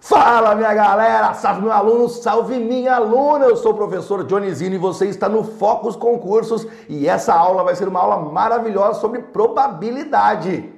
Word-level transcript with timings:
Fala 0.00 0.54
minha 0.54 0.72
galera, 0.72 1.34
salve 1.34 1.60
meu 1.60 1.70
aluno, 1.70 2.08
salve 2.08 2.58
minha 2.58 2.96
aluna. 2.96 3.44
Eu 3.44 3.56
sou 3.56 3.72
o 3.72 3.74
professor 3.74 4.24
Dionizino 4.24 4.74
e 4.74 4.78
você 4.78 5.04
está 5.06 5.28
no 5.28 5.44
Focus 5.44 5.94
Concursos 5.94 6.66
e 6.88 7.06
essa 7.06 7.34
aula 7.34 7.62
vai 7.62 7.76
ser 7.76 7.86
uma 7.86 8.00
aula 8.00 8.18
maravilhosa 8.18 8.98
sobre 8.98 9.20
probabilidade. 9.20 10.72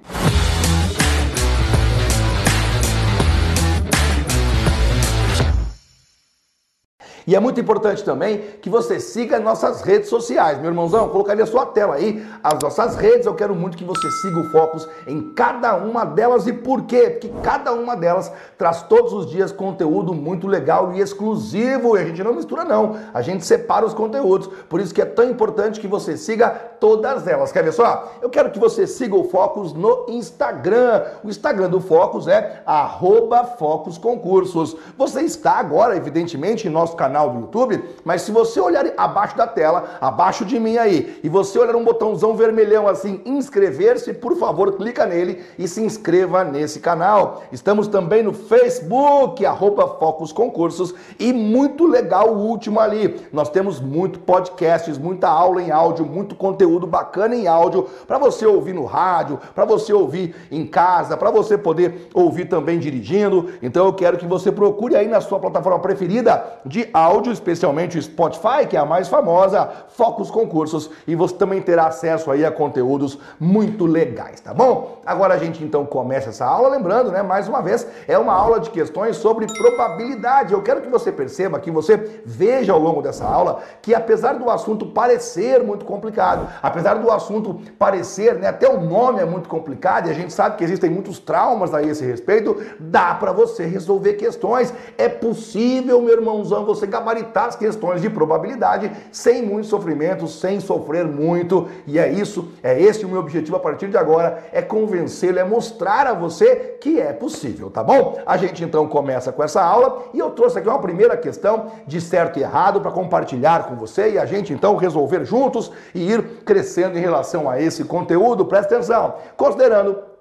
E 7.27 7.36
é 7.36 7.41
muito 7.41 7.61
importante 7.61 8.04
também 8.04 8.38
que 8.61 8.68
você 8.68 8.98
siga 8.98 9.38
nossas 9.38 9.82
redes 9.82 10.09
sociais. 10.09 10.59
Meu 10.59 10.70
irmãozão, 10.70 11.09
colocaria 11.09 11.45
a 11.45 11.46
sua 11.46 11.66
tela 11.66 11.95
aí, 11.95 12.25
as 12.43 12.59
nossas 12.61 12.96
redes. 12.96 13.27
Eu 13.27 13.34
quero 13.34 13.55
muito 13.55 13.77
que 13.77 13.84
você 13.84 14.11
siga 14.11 14.41
o 14.41 14.50
Focus 14.50 14.88
em 15.06 15.32
cada 15.34 15.77
uma 15.77 16.05
delas. 16.05 16.46
E 16.46 16.52
por 16.52 16.82
quê? 16.82 17.11
Porque 17.11 17.32
cada 17.43 17.73
uma 17.73 17.96
delas 17.96 18.32
traz 18.59 18.82
todos 18.82 19.12
os 19.12 19.30
dias 19.30 19.52
conteúdo 19.52 20.14
muito 20.14 20.46
legal 20.46 20.93
e 20.93 21.00
exclusivo. 21.00 21.97
E 21.97 22.00
a 22.00 22.05
gente 22.05 22.23
não 22.23 22.34
mistura, 22.34 22.64
não. 22.64 22.97
A 23.14 23.23
gente 23.23 23.45
separa 23.45 23.86
os 23.86 23.95
conteúdos. 23.95 24.48
Por 24.69 24.80
isso 24.80 24.95
que 24.95 25.02
é 25.02 25.06
tão 25.06 25.28
importante 25.28 25.80
que 25.80 25.86
você 25.86 26.16
siga 26.16 26.50
todas 26.50 27.27
elas. 27.27 27.52
Quer 27.52 27.62
ver 27.62 27.73
só? 27.73 28.12
Eu 28.20 28.30
quero 28.30 28.50
que 28.50 28.59
você 28.59 28.86
siga 28.86 29.14
o 29.14 29.25
Focus 29.25 29.73
no 29.73 30.06
Instagram. 30.09 31.05
O 31.23 31.28
Instagram 31.28 31.70
do 31.70 31.80
Focus 31.80 32.27
é 32.27 32.62
arroba 32.66 33.45
Focus 33.45 33.97
Concursos. 33.97 34.77
Você 34.98 35.20
está 35.23 35.52
agora, 35.52 35.97
evidentemente, 35.97 36.66
em 36.66 36.70
nosso 36.70 36.97
canal 36.97 37.12
canal 37.12 37.29
do 37.29 37.41
YouTube, 37.41 37.84
mas 38.05 38.23
se 38.23 38.33
você 38.33 38.59
olhar 38.59 38.87
abaixo 38.97 39.37
da 39.37 39.47
tela, 39.47 39.98
abaixo 40.01 40.47
de 40.47 40.59
mim 40.59 40.79
aí, 40.79 41.20
e 41.23 41.29
você 41.29 41.59
olhar 41.59 41.77
um 41.77 41.84
botãozão 41.84 42.34
vermelhão 42.34 42.89
assim, 42.89 43.20
inscrever-se, 43.27 44.15
por 44.15 44.34
favor, 44.37 44.73
clica 44.73 45.05
nele 45.05 45.43
e 45.59 45.69
se 45.69 45.83
inscreva 45.83 46.43
nesse 46.43 46.80
canal. 46.80 47.43
Estamos 47.53 47.87
também 47.87 48.23
no 48.23 48.33
Facebook, 48.33 49.45
arroba 49.45 49.87
Focus 49.98 50.33
Concursos, 50.33 50.95
e 51.19 51.34
muito 51.34 51.87
legal 51.87 52.33
o 52.33 52.39
último 52.39 52.80
ali. 52.80 53.20
Nós 53.31 53.51
temos 53.51 53.79
muito 53.79 54.19
podcasts, 54.20 54.97
muita 54.97 55.29
aula 55.29 55.62
em 55.62 55.70
áudio, 55.70 56.06
muito 56.06 56.34
conteúdo 56.34 56.86
bacana 56.86 57.36
em 57.36 57.47
áudio 57.47 57.89
para 58.06 58.17
você 58.17 58.47
ouvir 58.47 58.73
no 58.73 58.86
rádio, 58.86 59.39
para 59.55 59.67
você 59.67 59.92
ouvir 59.92 60.34
em 60.51 60.67
casa, 60.67 61.14
para 61.14 61.31
você 61.31 61.58
poder 61.58 62.08
ouvir 62.14 62.47
também 62.47 62.79
dirigindo. 62.79 63.51
Então 63.61 63.84
eu 63.84 63.92
quero 63.92 64.17
que 64.17 64.27
você 64.27 64.51
procure 64.51 64.97
aí 64.97 65.06
na 65.06 65.20
sua 65.20 65.39
plataforma 65.39 65.79
preferida 65.79 66.42
de 66.64 66.89
áudio 66.91 67.02
áudio, 67.03 67.33
especialmente 67.33 67.98
o 67.98 68.03
Spotify, 68.03 68.67
que 68.69 68.77
é 68.77 68.81
a 68.81 68.84
mais 68.84 69.08
famosa, 69.08 69.69
foca 69.89 70.22
os 70.22 70.31
concursos 70.31 70.91
e 71.06 71.14
você 71.14 71.34
também 71.34 71.61
terá 71.61 71.86
acesso 71.86 72.31
aí 72.31 72.45
a 72.45 72.50
conteúdos 72.50 73.19
muito 73.39 73.86
legais, 73.86 74.41
tá 74.41 74.55
bom? 74.55 75.00
Agora 75.05 75.34
a 75.34 75.39
gente 75.39 75.62
então 75.62 75.84
começa 75.84 76.30
essa 76.30 76.47
aula, 76.47 76.69
lembrando, 76.69 77.11
né, 77.11 77.23
mais 77.23 77.48
uma 77.48 77.61
vez, 77.61 77.86
é 78.06 78.17
uma 78.17 78.33
aula 78.33 78.61
de 78.61 78.70
questões 78.70 79.17
sobre 79.17 79.47
probabilidade. 79.47 80.53
Eu 80.53 80.62
quero 80.62 80.80
que 80.80 80.89
você 80.89 81.11
perceba, 81.11 81.58
que 81.58 81.70
você 81.70 82.23
veja 82.25 82.73
ao 82.73 82.78
longo 82.78 83.03
dessa 83.03 83.25
aula, 83.25 83.61
que 83.80 83.95
apesar 83.95 84.34
do 84.34 84.48
assunto 84.50 84.86
parecer 84.86 85.62
muito 85.62 85.84
complicado, 85.84 86.48
apesar 86.62 86.95
do 86.95 87.11
assunto 87.11 87.61
parecer, 87.78 88.34
né, 88.36 88.48
até 88.48 88.69
o 88.69 88.80
nome 88.80 89.20
é 89.20 89.25
muito 89.25 89.48
complicado 89.48 90.06
e 90.06 90.11
a 90.11 90.14
gente 90.14 90.33
sabe 90.33 90.56
que 90.56 90.64
existem 90.64 90.91
muitos 90.91 91.19
traumas 91.19 91.75
a 91.75 91.83
esse 91.83 92.05
respeito, 92.05 92.56
dá 92.78 93.14
para 93.14 93.33
você 93.33 93.64
resolver 93.64 94.14
questões. 94.14 94.73
É 94.97 95.08
possível, 95.08 96.00
meu 96.00 96.14
irmãozão, 96.14 96.64
você 96.64 96.86
gabaritar 96.93 97.47
as 97.47 97.57
questões 97.57 98.01
de 98.01 98.09
probabilidade 98.09 98.93
sem 99.11 99.43
muito 99.43 99.67
sofrimento, 99.67 100.29
sem 100.29 100.61
sofrer 100.61 101.05
muito. 101.05 101.69
E 101.87 101.98
é 101.98 102.12
isso, 102.12 102.53
é 102.62 102.81
esse 102.81 103.05
o 103.05 103.09
meu 103.09 103.19
objetivo 103.19 103.57
a 103.57 103.61
partir 103.61 103.89
de 103.89 103.97
agora, 103.97 104.45
é 104.53 104.62
convencê-lo, 104.62 105.39
é 105.39 105.45
mostrar 105.45 106.07
a 106.07 106.13
você 106.13 106.77
que 106.81 107.01
é 107.01 107.13
possível, 107.13 107.70
tá 107.70 107.83
bom? 107.83 108.20
A 108.27 108.37
gente 108.37 108.63
então 108.63 108.87
começa 108.87 109.33
com 109.33 109.43
essa 109.43 109.63
aula 109.63 110.05
e 110.13 110.19
eu 110.19 110.31
trouxe 110.31 110.59
aqui 110.59 110.69
uma 110.69 110.79
primeira 110.79 111.17
questão 111.17 111.73
de 111.87 112.01
certo 112.01 112.39
e 112.39 112.43
errado 112.43 112.81
para 112.81 112.91
compartilhar 112.91 113.67
com 113.67 113.75
você 113.75 114.13
e 114.13 114.19
a 114.19 114.27
gente 114.27 114.53
então 114.53 114.77
resolver 114.77 115.25
juntos 115.25 115.73
e 115.95 116.13
ir 116.13 116.23
crescendo 116.45 116.98
em 116.98 117.01
relação 117.01 117.48
a 117.48 117.61
esse 117.61 117.85
conteúdo. 117.85 118.45
Presta 118.45 118.75
atenção, 118.75 119.14
considerando 119.36 120.11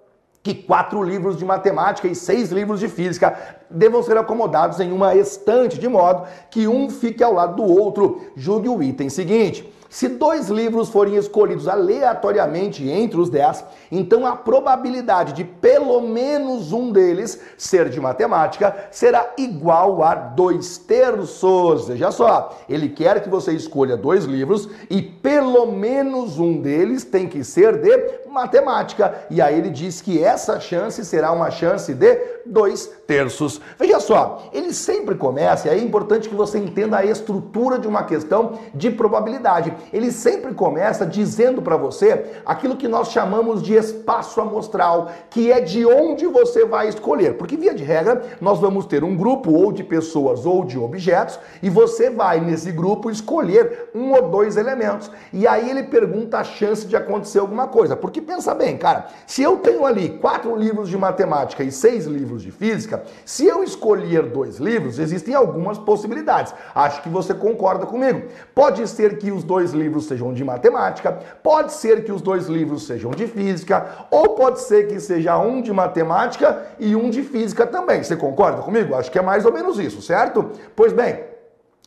que 0.43 0.55
quatro 0.55 1.03
livros 1.03 1.37
de 1.37 1.45
matemática 1.45 2.07
e 2.07 2.15
seis 2.15 2.51
livros 2.51 2.79
de 2.79 2.87
física 2.87 3.37
devam 3.69 4.01
ser 4.01 4.17
acomodados 4.17 4.79
em 4.79 4.91
uma 4.91 5.15
estante, 5.15 5.77
de 5.77 5.87
modo 5.87 6.27
que 6.49 6.67
um 6.67 6.89
fique 6.89 7.23
ao 7.23 7.33
lado 7.33 7.57
do 7.57 7.63
outro. 7.63 8.21
Julgue 8.35 8.69
o 8.69 8.81
item 8.81 9.09
seguinte. 9.09 9.71
Se 9.91 10.07
dois 10.07 10.47
livros 10.47 10.87
forem 10.87 11.17
escolhidos 11.17 11.67
aleatoriamente 11.67 12.89
entre 12.89 13.19
os 13.19 13.29
dez, 13.29 13.61
então 13.91 14.25
a 14.25 14.37
probabilidade 14.37 15.33
de 15.33 15.43
pelo 15.43 15.99
menos 15.99 16.71
um 16.71 16.93
deles 16.93 17.41
ser 17.57 17.89
de 17.89 17.99
matemática 17.99 18.87
será 18.89 19.33
igual 19.37 20.01
a 20.01 20.15
dois 20.15 20.77
terços. 20.77 21.89
Veja 21.89 22.09
só, 22.09 22.57
ele 22.69 22.87
quer 22.87 23.21
que 23.21 23.27
você 23.27 23.51
escolha 23.51 23.97
dois 23.97 24.23
livros 24.23 24.69
e 24.89 25.01
pelo 25.01 25.69
menos 25.69 26.39
um 26.39 26.61
deles 26.61 27.03
tem 27.03 27.27
que 27.27 27.43
ser 27.43 27.75
de 27.81 28.21
matemática. 28.31 29.25
E 29.29 29.41
aí 29.41 29.57
ele 29.57 29.69
diz 29.69 30.01
que 30.01 30.23
essa 30.23 30.59
chance 30.59 31.03
será 31.05 31.31
uma 31.31 31.51
chance 31.51 31.93
de 31.93 32.19
dois 32.45 32.87
terços. 33.05 33.61
Veja 33.77 33.99
só, 33.99 34.43
ele 34.51 34.73
sempre 34.73 35.15
começa, 35.15 35.67
e 35.67 35.71
aí 35.71 35.79
é 35.79 35.83
importante 35.83 36.29
que 36.29 36.35
você 36.35 36.57
entenda 36.57 36.97
a 36.97 37.05
estrutura 37.05 37.77
de 37.77 37.87
uma 37.87 38.03
questão 38.03 38.59
de 38.73 38.89
probabilidade 38.89 39.71
ele 39.93 40.11
sempre 40.11 40.53
começa 40.53 41.05
dizendo 41.05 41.61
para 41.61 41.77
você 41.77 42.25
aquilo 42.45 42.75
que 42.75 42.87
nós 42.87 43.11
chamamos 43.11 43.61
de 43.61 43.73
espaço 43.73 44.39
amostral, 44.39 45.11
que 45.29 45.51
é 45.51 45.59
de 45.59 45.85
onde 45.85 46.27
você 46.27 46.65
vai 46.65 46.87
escolher. 46.87 47.37
Porque, 47.37 47.57
via 47.57 47.73
de 47.73 47.83
regra, 47.83 48.21
nós 48.39 48.59
vamos 48.59 48.85
ter 48.85 49.03
um 49.03 49.15
grupo 49.15 49.51
ou 49.51 49.71
de 49.71 49.83
pessoas 49.83 50.45
ou 50.45 50.63
de 50.63 50.77
objetos 50.77 51.39
e 51.61 51.69
você 51.69 52.09
vai 52.09 52.39
nesse 52.39 52.71
grupo 52.71 53.09
escolher 53.09 53.89
um 53.93 54.13
ou 54.13 54.29
dois 54.29 54.57
elementos. 54.57 55.11
E 55.33 55.47
aí 55.47 55.69
ele 55.69 55.83
pergunta 55.83 56.37
a 56.37 56.43
chance 56.43 56.85
de 56.85 56.95
acontecer 56.95 57.39
alguma 57.39 57.67
coisa. 57.67 57.95
Porque 57.95 58.20
pensa 58.21 58.53
bem, 58.53 58.77
cara, 58.77 59.07
se 59.25 59.41
eu 59.41 59.57
tenho 59.57 59.85
ali 59.85 60.09
quatro 60.19 60.55
livros 60.55 60.89
de 60.89 60.97
matemática 60.97 61.63
e 61.63 61.71
seis 61.71 62.05
livros 62.05 62.41
de 62.41 62.51
física, 62.51 63.03
se 63.25 63.45
eu 63.45 63.63
escolher 63.63 64.23
dois 64.23 64.57
livros, 64.57 64.99
existem 64.99 65.33
algumas 65.33 65.77
possibilidades. 65.77 66.53
Acho 66.73 67.01
que 67.01 67.09
você 67.09 67.33
concorda 67.33 67.85
comigo. 67.85 68.23
Pode 68.53 68.87
ser 68.87 69.17
que 69.17 69.31
os 69.31 69.43
dois 69.43 69.71
livros 69.71 70.05
sejam 70.05 70.33
de 70.33 70.43
matemática, 70.43 71.19
pode 71.43 71.73
ser 71.73 72.03
que 72.03 72.11
os 72.11 72.21
dois 72.21 72.47
livros 72.47 72.85
sejam 72.85 73.11
de 73.11 73.27
física, 73.27 74.07
ou 74.09 74.29
pode 74.35 74.61
ser 74.61 74.87
que 74.87 74.99
seja 74.99 75.37
um 75.37 75.61
de 75.61 75.71
matemática 75.73 76.65
e 76.79 76.95
um 76.95 77.09
de 77.09 77.23
física 77.23 77.65
também. 77.65 78.03
Você 78.03 78.15
concorda 78.15 78.61
comigo? 78.61 78.95
Acho 78.95 79.11
que 79.11 79.19
é 79.19 79.21
mais 79.21 79.45
ou 79.45 79.53
menos 79.53 79.79
isso, 79.79 80.01
certo? 80.01 80.51
Pois 80.75 80.93
bem, 80.93 81.30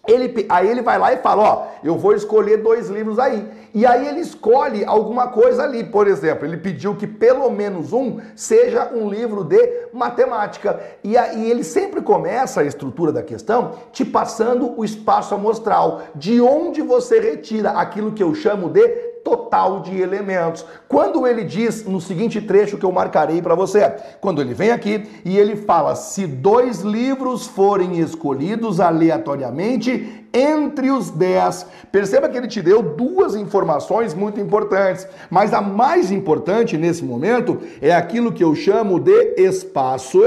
ele, 0.06 0.46
aí 0.48 0.68
ele 0.68 0.82
vai 0.82 0.98
lá 0.98 1.12
e 1.12 1.18
fala, 1.18 1.42
ó, 1.42 1.66
eu 1.82 1.96
vou 1.96 2.14
escolher 2.14 2.58
dois 2.58 2.88
livros 2.88 3.18
aí. 3.18 3.46
E 3.72 3.84
aí 3.86 4.06
ele 4.06 4.20
escolhe 4.20 4.84
alguma 4.84 5.28
coisa 5.28 5.62
ali, 5.62 5.82
por 5.82 6.06
exemplo, 6.06 6.46
ele 6.46 6.56
pediu 6.56 6.94
que 6.94 7.06
pelo 7.06 7.50
menos 7.50 7.92
um 7.92 8.20
seja 8.36 8.90
um 8.94 9.08
livro 9.08 9.42
de 9.42 9.88
matemática. 9.92 10.80
E 11.02 11.16
aí 11.16 11.50
ele 11.50 11.64
sempre 11.64 12.02
começa 12.02 12.60
a 12.60 12.64
estrutura 12.64 13.12
da 13.12 13.22
questão 13.22 13.72
te 13.92 14.04
passando 14.04 14.78
o 14.78 14.84
espaço 14.84 15.34
amostral, 15.34 16.02
de 16.14 16.40
onde 16.40 16.82
você 16.82 17.18
retira 17.18 17.70
aquilo 17.70 18.12
que 18.12 18.22
eu 18.22 18.34
chamo 18.34 18.68
de 18.68 19.13
total 19.24 19.80
de 19.80 19.98
elementos. 19.98 20.64
Quando 20.86 21.26
ele 21.26 21.42
diz 21.42 21.84
no 21.84 22.00
seguinte 22.00 22.40
trecho 22.40 22.76
que 22.76 22.84
eu 22.84 22.92
marcarei 22.92 23.40
para 23.40 23.54
você, 23.54 23.90
quando 24.20 24.42
ele 24.42 24.52
vem 24.52 24.70
aqui 24.70 25.08
e 25.24 25.36
ele 25.38 25.56
fala: 25.56 25.96
se 25.96 26.26
dois 26.26 26.82
livros 26.82 27.46
forem 27.46 27.98
escolhidos 27.98 28.78
aleatoriamente 28.78 30.26
entre 30.32 30.90
os 30.90 31.10
dez, 31.10 31.66
perceba 31.90 32.28
que 32.28 32.36
ele 32.36 32.48
te 32.48 32.60
deu 32.60 32.82
duas 32.82 33.34
informações 33.34 34.14
muito 34.14 34.40
importantes, 34.40 35.06
mas 35.30 35.54
a 35.54 35.60
mais 35.60 36.10
importante 36.10 36.76
nesse 36.76 37.04
momento 37.04 37.58
é 37.80 37.94
aquilo 37.94 38.32
que 38.32 38.44
eu 38.44 38.54
chamo 38.54 39.00
de 39.00 39.34
espaço 39.38 40.20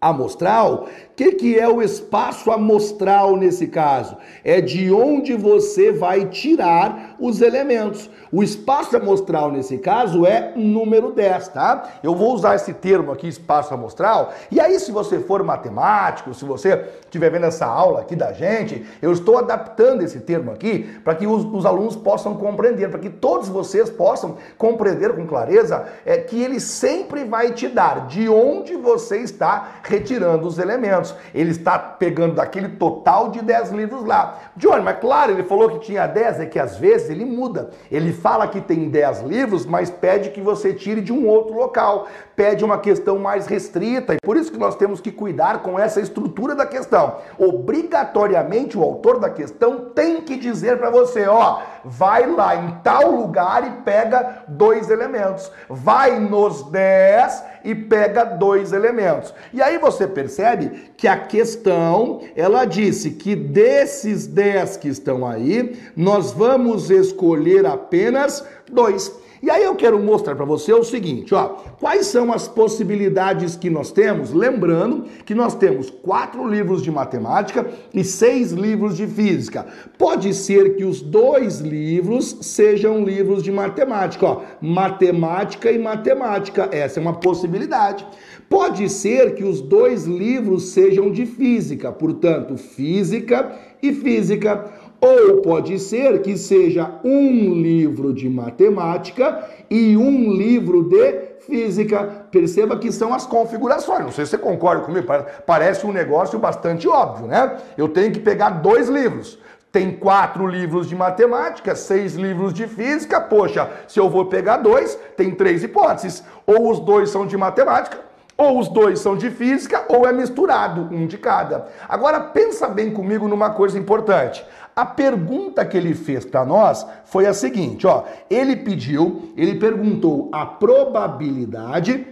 amostral. 0.00 0.86
Que, 1.20 1.32
que 1.32 1.58
é 1.58 1.68
o 1.68 1.82
espaço 1.82 2.50
amostral 2.50 3.36
nesse 3.36 3.66
caso? 3.66 4.16
É 4.42 4.58
de 4.58 4.90
onde 4.90 5.36
você 5.36 5.92
vai 5.92 6.24
tirar 6.24 7.14
os 7.20 7.42
elementos. 7.42 8.08
O 8.32 8.42
espaço 8.42 8.96
amostral 8.96 9.52
nesse 9.52 9.76
caso 9.76 10.24
é 10.24 10.52
número 10.56 11.10
10, 11.10 11.48
tá? 11.48 11.90
Eu 12.02 12.14
vou 12.14 12.32
usar 12.32 12.54
esse 12.54 12.72
termo 12.72 13.12
aqui, 13.12 13.26
espaço 13.26 13.74
amostral, 13.74 14.32
e 14.50 14.60
aí 14.60 14.78
se 14.78 14.92
você 14.92 15.18
for 15.18 15.42
matemático, 15.42 16.32
se 16.32 16.44
você 16.44 16.86
estiver 17.02 17.28
vendo 17.28 17.46
essa 17.46 17.66
aula 17.66 18.00
aqui 18.00 18.14
da 18.14 18.32
gente, 18.32 18.86
eu 19.02 19.12
estou 19.12 19.36
adaptando 19.36 20.02
esse 20.02 20.20
termo 20.20 20.52
aqui 20.52 21.00
para 21.02 21.16
que 21.16 21.26
os, 21.26 21.44
os, 21.44 21.66
alunos 21.66 21.96
possam 21.96 22.36
compreender, 22.36 22.88
para 22.88 23.00
que 23.00 23.10
todos 23.10 23.48
vocês 23.48 23.90
possam 23.90 24.36
compreender 24.56 25.12
com 25.14 25.26
clareza 25.26 25.86
é, 26.06 26.16
que 26.18 26.40
ele 26.40 26.60
sempre 26.60 27.24
vai 27.24 27.50
te 27.50 27.66
dar 27.66 28.06
de 28.06 28.28
onde 28.28 28.76
você 28.76 29.18
está 29.18 29.80
retirando 29.82 30.46
os 30.46 30.58
elementos. 30.58 31.09
Ele 31.34 31.50
está 31.50 31.78
pegando 31.78 32.34
daquele 32.34 32.68
total 32.70 33.30
de 33.30 33.42
10 33.42 33.70
livros 33.70 34.04
lá. 34.04 34.38
Johnny, 34.56 34.82
mas 34.82 34.98
claro, 34.98 35.32
ele 35.32 35.44
falou 35.44 35.70
que 35.70 35.78
tinha 35.80 36.06
10, 36.06 36.40
é 36.40 36.46
que 36.46 36.58
às 36.58 36.76
vezes 36.76 37.10
ele 37.10 37.24
muda. 37.24 37.70
Ele 37.90 38.12
fala 38.12 38.48
que 38.48 38.60
tem 38.60 38.88
10 38.88 39.22
livros, 39.22 39.66
mas 39.66 39.90
pede 39.90 40.30
que 40.30 40.40
você 40.40 40.72
tire 40.72 41.00
de 41.00 41.12
um 41.12 41.26
outro 41.26 41.54
local. 41.54 42.08
Pede 42.34 42.64
uma 42.64 42.78
questão 42.78 43.18
mais 43.18 43.46
restrita. 43.46 44.14
E 44.14 44.18
por 44.22 44.36
isso 44.36 44.52
que 44.52 44.58
nós 44.58 44.76
temos 44.76 45.00
que 45.00 45.12
cuidar 45.12 45.62
com 45.62 45.78
essa 45.78 46.00
estrutura 46.00 46.54
da 46.54 46.66
questão. 46.66 47.16
Obrigatoriamente 47.38 48.78
o 48.78 48.82
autor 48.82 49.18
da 49.18 49.30
questão 49.30 49.90
tem 49.94 50.22
que 50.22 50.36
dizer 50.36 50.78
para 50.78 50.90
você, 50.90 51.26
ó, 51.26 51.60
vai 51.84 52.26
lá 52.26 52.56
em 52.56 52.70
tal 52.82 53.10
lugar 53.10 53.66
e 53.66 53.82
pega 53.82 54.44
dois 54.48 54.90
elementos. 54.90 55.50
Vai 55.68 56.18
nos 56.18 56.62
10 56.64 57.49
e 57.64 57.74
pega 57.74 58.24
dois 58.24 58.72
elementos. 58.72 59.34
E 59.52 59.62
aí 59.62 59.78
você 59.78 60.06
percebe 60.06 60.92
que 60.96 61.06
a 61.06 61.16
questão, 61.16 62.20
ela 62.34 62.64
disse 62.64 63.10
que 63.10 63.34
desses 63.34 64.26
10 64.26 64.76
que 64.78 64.88
estão 64.88 65.26
aí, 65.26 65.78
nós 65.96 66.32
vamos 66.32 66.90
escolher 66.90 67.66
apenas 67.66 68.44
dois. 68.70 69.12
E 69.42 69.50
aí 69.50 69.64
eu 69.64 69.74
quero 69.74 69.98
mostrar 69.98 70.36
para 70.36 70.44
você 70.44 70.70
o 70.70 70.84
seguinte, 70.84 71.34
ó, 71.34 71.48
quais 71.80 72.06
são 72.06 72.30
as 72.30 72.46
possibilidades 72.46 73.56
que 73.56 73.70
nós 73.70 73.90
temos? 73.90 74.32
Lembrando 74.32 75.04
que 75.24 75.34
nós 75.34 75.54
temos 75.54 75.88
quatro 75.88 76.46
livros 76.46 76.82
de 76.82 76.90
matemática 76.90 77.66
e 77.94 78.04
seis 78.04 78.52
livros 78.52 78.98
de 78.98 79.06
física. 79.06 79.66
Pode 79.96 80.34
ser 80.34 80.76
que 80.76 80.84
os 80.84 81.00
dois 81.00 81.60
livros 81.60 82.36
sejam 82.42 83.02
livros 83.02 83.42
de 83.42 83.50
matemática, 83.50 84.26
ó, 84.26 84.42
matemática 84.60 85.72
e 85.72 85.78
matemática. 85.78 86.68
Essa 86.70 87.00
é 87.00 87.02
uma 87.02 87.14
possibilidade. 87.14 88.06
Pode 88.46 88.90
ser 88.90 89.36
que 89.36 89.44
os 89.44 89.62
dois 89.62 90.04
livros 90.04 90.70
sejam 90.70 91.10
de 91.10 91.24
física, 91.24 91.90
portanto, 91.90 92.58
física 92.58 93.56
e 93.82 93.92
física. 93.92 94.70
Ou 95.00 95.40
pode 95.40 95.78
ser 95.78 96.20
que 96.20 96.36
seja 96.36 96.90
um 97.02 97.54
livro 97.54 98.12
de 98.12 98.28
matemática 98.28 99.48
e 99.70 99.96
um 99.96 100.32
livro 100.32 100.88
de 100.88 101.30
física. 101.40 102.26
Perceba 102.30 102.76
que 102.78 102.92
são 102.92 103.14
as 103.14 103.24
configurações. 103.24 104.00
Não 104.00 104.12
sei 104.12 104.26
se 104.26 104.32
você 104.32 104.38
concorda 104.38 104.84
comigo, 104.84 105.06
parece 105.46 105.86
um 105.86 105.92
negócio 105.92 106.38
bastante 106.38 106.86
óbvio, 106.86 107.26
né? 107.26 107.56
Eu 107.78 107.88
tenho 107.88 108.12
que 108.12 108.20
pegar 108.20 108.50
dois 108.50 108.88
livros. 108.88 109.38
Tem 109.72 109.92
quatro 109.92 110.46
livros 110.46 110.88
de 110.88 110.96
matemática, 110.96 111.76
seis 111.76 112.14
livros 112.16 112.52
de 112.52 112.66
física. 112.66 113.20
Poxa, 113.20 113.70
se 113.86 114.00
eu 114.00 114.10
vou 114.10 114.26
pegar 114.26 114.56
dois, 114.56 114.98
tem 115.16 115.30
três 115.30 115.62
hipóteses. 115.62 116.24
Ou 116.44 116.70
os 116.70 116.80
dois 116.80 117.08
são 117.08 117.24
de 117.24 117.36
matemática, 117.36 117.98
ou 118.36 118.58
os 118.58 118.68
dois 118.68 118.98
são 118.98 119.16
de 119.16 119.30
física, 119.30 119.84
ou 119.88 120.08
é 120.08 120.12
misturado, 120.12 120.88
um 120.90 121.06
de 121.06 121.18
cada. 121.18 121.68
Agora 121.88 122.18
pensa 122.18 122.66
bem 122.66 122.90
comigo 122.90 123.28
numa 123.28 123.50
coisa 123.50 123.78
importante. 123.78 124.44
A 124.74 124.86
pergunta 124.86 125.64
que 125.64 125.76
ele 125.76 125.94
fez 125.94 126.24
para 126.24 126.44
nós 126.44 126.86
foi 127.04 127.26
a 127.26 127.34
seguinte, 127.34 127.86
ó, 127.86 128.04
ele 128.28 128.56
pediu, 128.56 129.32
ele 129.36 129.56
perguntou 129.56 130.28
a 130.32 130.46
probabilidade 130.46 132.06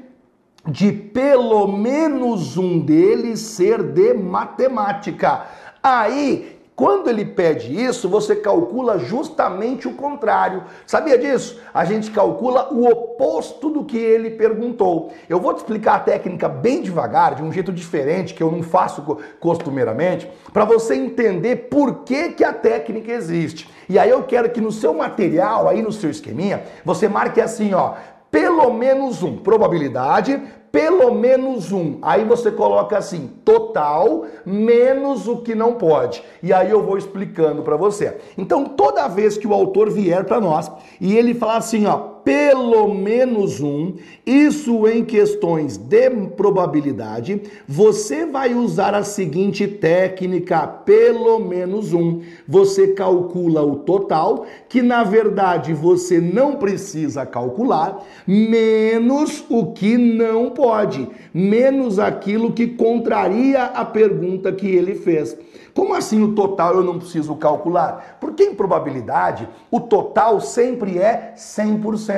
de 0.66 0.92
pelo 0.92 1.66
menos 1.66 2.56
um 2.56 2.78
deles 2.78 3.40
ser 3.40 3.82
de 3.82 4.12
matemática. 4.12 5.46
Aí 5.82 6.57
quando 6.78 7.10
ele 7.10 7.24
pede 7.24 7.74
isso, 7.74 8.08
você 8.08 8.36
calcula 8.36 9.00
justamente 9.00 9.88
o 9.88 9.94
contrário. 9.94 10.62
Sabia 10.86 11.18
disso? 11.18 11.60
A 11.74 11.84
gente 11.84 12.08
calcula 12.12 12.72
o 12.72 12.88
oposto 12.88 13.68
do 13.68 13.84
que 13.84 13.98
ele 13.98 14.30
perguntou. 14.30 15.12
Eu 15.28 15.40
vou 15.40 15.52
te 15.52 15.56
explicar 15.56 15.96
a 15.96 15.98
técnica 15.98 16.48
bem 16.48 16.80
devagar, 16.80 17.34
de 17.34 17.42
um 17.42 17.50
jeito 17.50 17.72
diferente, 17.72 18.32
que 18.32 18.40
eu 18.40 18.52
não 18.52 18.62
faço 18.62 19.18
costumeiramente, 19.40 20.30
para 20.52 20.64
você 20.64 20.94
entender 20.94 21.66
por 21.68 22.04
que, 22.04 22.28
que 22.28 22.44
a 22.44 22.52
técnica 22.52 23.10
existe. 23.10 23.68
E 23.88 23.98
aí 23.98 24.10
eu 24.10 24.22
quero 24.22 24.48
que 24.48 24.60
no 24.60 24.70
seu 24.70 24.94
material, 24.94 25.66
aí 25.66 25.82
no 25.82 25.90
seu 25.90 26.10
esqueminha, 26.10 26.62
você 26.84 27.08
marque 27.08 27.40
assim, 27.40 27.74
ó, 27.74 27.94
pelo 28.30 28.72
menos 28.72 29.22
um. 29.22 29.36
Probabilidade, 29.36 30.40
pelo 30.70 31.14
menos 31.14 31.72
um. 31.72 31.98
Aí 32.02 32.24
você 32.24 32.50
coloca 32.50 32.98
assim, 32.98 33.30
total 33.44 34.26
menos 34.44 35.26
o 35.26 35.38
que 35.38 35.54
não 35.54 35.74
pode. 35.74 36.22
E 36.42 36.52
aí 36.52 36.70
eu 36.70 36.82
vou 36.82 36.98
explicando 36.98 37.62
para 37.62 37.76
você. 37.76 38.18
Então, 38.36 38.64
toda 38.64 39.08
vez 39.08 39.36
que 39.38 39.46
o 39.46 39.54
autor 39.54 39.90
vier 39.90 40.24
para 40.24 40.40
nós 40.40 40.70
e 41.00 41.16
ele 41.16 41.34
falar 41.34 41.56
assim, 41.56 41.86
ó, 41.86 42.17
pelo 42.28 42.92
menos 42.92 43.58
um, 43.58 43.94
isso 44.26 44.86
em 44.86 45.02
questões 45.02 45.78
de 45.78 46.10
probabilidade, 46.36 47.40
você 47.66 48.26
vai 48.26 48.52
usar 48.52 48.94
a 48.94 49.02
seguinte 49.02 49.66
técnica, 49.66 50.66
pelo 50.66 51.38
menos 51.38 51.94
um. 51.94 52.20
Você 52.46 52.88
calcula 52.88 53.64
o 53.64 53.76
total, 53.76 54.44
que 54.68 54.82
na 54.82 55.04
verdade 55.04 55.72
você 55.72 56.20
não 56.20 56.56
precisa 56.56 57.24
calcular, 57.24 58.04
menos 58.26 59.42
o 59.48 59.72
que 59.72 59.96
não 59.96 60.50
pode, 60.50 61.08
menos 61.32 61.98
aquilo 61.98 62.52
que 62.52 62.66
contraria 62.66 63.64
a 63.64 63.86
pergunta 63.86 64.52
que 64.52 64.66
ele 64.66 64.94
fez. 64.94 65.34
Como 65.78 65.94
assim 65.94 66.20
o 66.24 66.34
total 66.34 66.74
eu 66.74 66.82
não 66.82 66.98
preciso 66.98 67.36
calcular? 67.36 68.18
Porque 68.20 68.42
em 68.42 68.52
probabilidade 68.52 69.48
o 69.70 69.78
total 69.78 70.40
sempre 70.40 70.98
é 70.98 71.34
100%. 71.36 72.17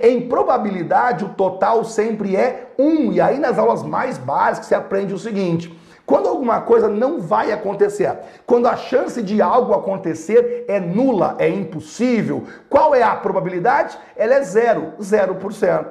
Em 0.00 0.28
probabilidade 0.28 1.24
o 1.24 1.30
total 1.30 1.84
sempre 1.84 2.36
é 2.36 2.72
1. 2.78 3.12
E 3.12 3.20
aí 3.20 3.38
nas 3.38 3.58
aulas 3.58 3.82
mais 3.82 4.18
básicas 4.18 4.66
você 4.66 4.74
aprende 4.74 5.14
o 5.14 5.18
seguinte: 5.18 5.78
quando 6.08 6.26
alguma 6.26 6.62
coisa 6.62 6.88
não 6.88 7.20
vai 7.20 7.52
acontecer, 7.52 8.16
quando 8.46 8.66
a 8.66 8.76
chance 8.76 9.22
de 9.22 9.42
algo 9.42 9.74
acontecer 9.74 10.64
é 10.66 10.80
nula, 10.80 11.36
é 11.38 11.48
impossível, 11.48 12.44
qual 12.68 12.94
é 12.94 13.02
a 13.02 13.14
probabilidade? 13.14 13.98
Ela 14.16 14.36
é 14.36 14.42
zero, 14.42 14.94
0%. 14.98 15.86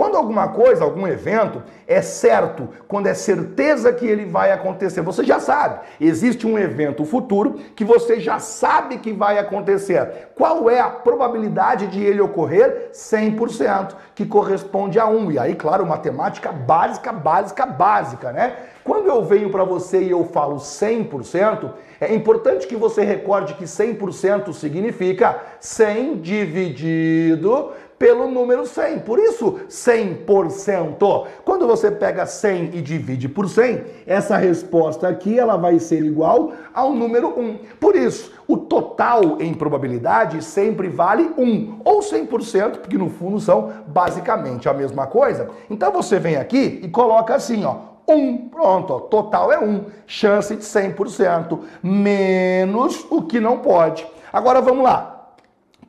Quando 0.00 0.16
alguma 0.16 0.48
coisa, 0.48 0.82
algum 0.82 1.06
evento 1.06 1.62
é 1.86 2.00
certo, 2.00 2.70
quando 2.88 3.06
é 3.06 3.12
certeza 3.12 3.92
que 3.92 4.06
ele 4.06 4.24
vai 4.24 4.50
acontecer, 4.50 5.02
você 5.02 5.22
já 5.22 5.38
sabe. 5.38 5.80
Existe 6.00 6.46
um 6.46 6.58
evento 6.58 7.04
futuro 7.04 7.58
que 7.76 7.84
você 7.84 8.18
já 8.18 8.38
sabe 8.38 8.96
que 8.96 9.12
vai 9.12 9.38
acontecer. 9.38 10.30
Qual 10.34 10.70
é 10.70 10.80
a 10.80 10.88
probabilidade 10.88 11.86
de 11.88 12.02
ele 12.02 12.22
ocorrer? 12.22 12.88
100%, 12.94 13.94
que 14.14 14.24
corresponde 14.24 14.98
a 14.98 15.04
1. 15.04 15.32
E 15.32 15.38
aí, 15.38 15.54
claro, 15.54 15.84
matemática 15.84 16.50
básica, 16.50 17.12
básica, 17.12 17.66
básica, 17.66 18.32
né? 18.32 18.56
Quando 18.82 19.06
eu 19.06 19.22
venho 19.22 19.50
para 19.50 19.64
você 19.64 20.02
e 20.02 20.10
eu 20.10 20.24
falo 20.24 20.56
100%, 20.56 21.72
é 22.00 22.14
importante 22.14 22.66
que 22.66 22.74
você 22.74 23.04
recorde 23.04 23.52
que 23.52 23.64
100% 23.64 24.54
significa 24.54 25.38
100 25.60 26.22
dividido 26.22 27.72
pelo 28.00 28.30
número 28.30 28.66
100. 28.66 29.00
Por 29.00 29.18
isso, 29.18 29.60
100%. 29.68 31.26
Quando 31.44 31.66
você 31.66 31.90
pega 31.90 32.24
100 32.24 32.70
e 32.72 32.80
divide 32.80 33.28
por 33.28 33.46
100, 33.46 33.84
essa 34.06 34.38
resposta 34.38 35.06
aqui 35.06 35.38
ela 35.38 35.58
vai 35.58 35.78
ser 35.78 36.02
igual 36.02 36.52
ao 36.72 36.94
número 36.94 37.38
1. 37.38 37.58
Por 37.78 37.94
isso, 37.94 38.32
o 38.48 38.56
total 38.56 39.36
em 39.38 39.52
probabilidade 39.52 40.42
sempre 40.42 40.88
vale 40.88 41.30
1 41.36 41.80
ou 41.84 42.00
100%, 42.00 42.78
porque 42.78 42.96
no 42.96 43.10
fundo 43.10 43.38
são 43.38 43.70
basicamente 43.86 44.66
a 44.66 44.72
mesma 44.72 45.06
coisa. 45.06 45.50
Então 45.68 45.92
você 45.92 46.18
vem 46.18 46.36
aqui 46.36 46.80
e 46.82 46.88
coloca 46.88 47.34
assim, 47.34 47.66
ó, 47.66 47.80
1. 48.08 48.48
Pronto, 48.48 48.94
ó, 48.94 49.00
total 49.00 49.52
é 49.52 49.60
1. 49.62 49.84
Chance 50.06 50.56
de 50.56 50.64
100%. 50.64 51.58
Menos 51.82 53.06
o 53.10 53.20
que 53.20 53.38
não 53.38 53.58
pode. 53.58 54.06
Agora 54.32 54.62
vamos 54.62 54.84
lá. 54.84 55.19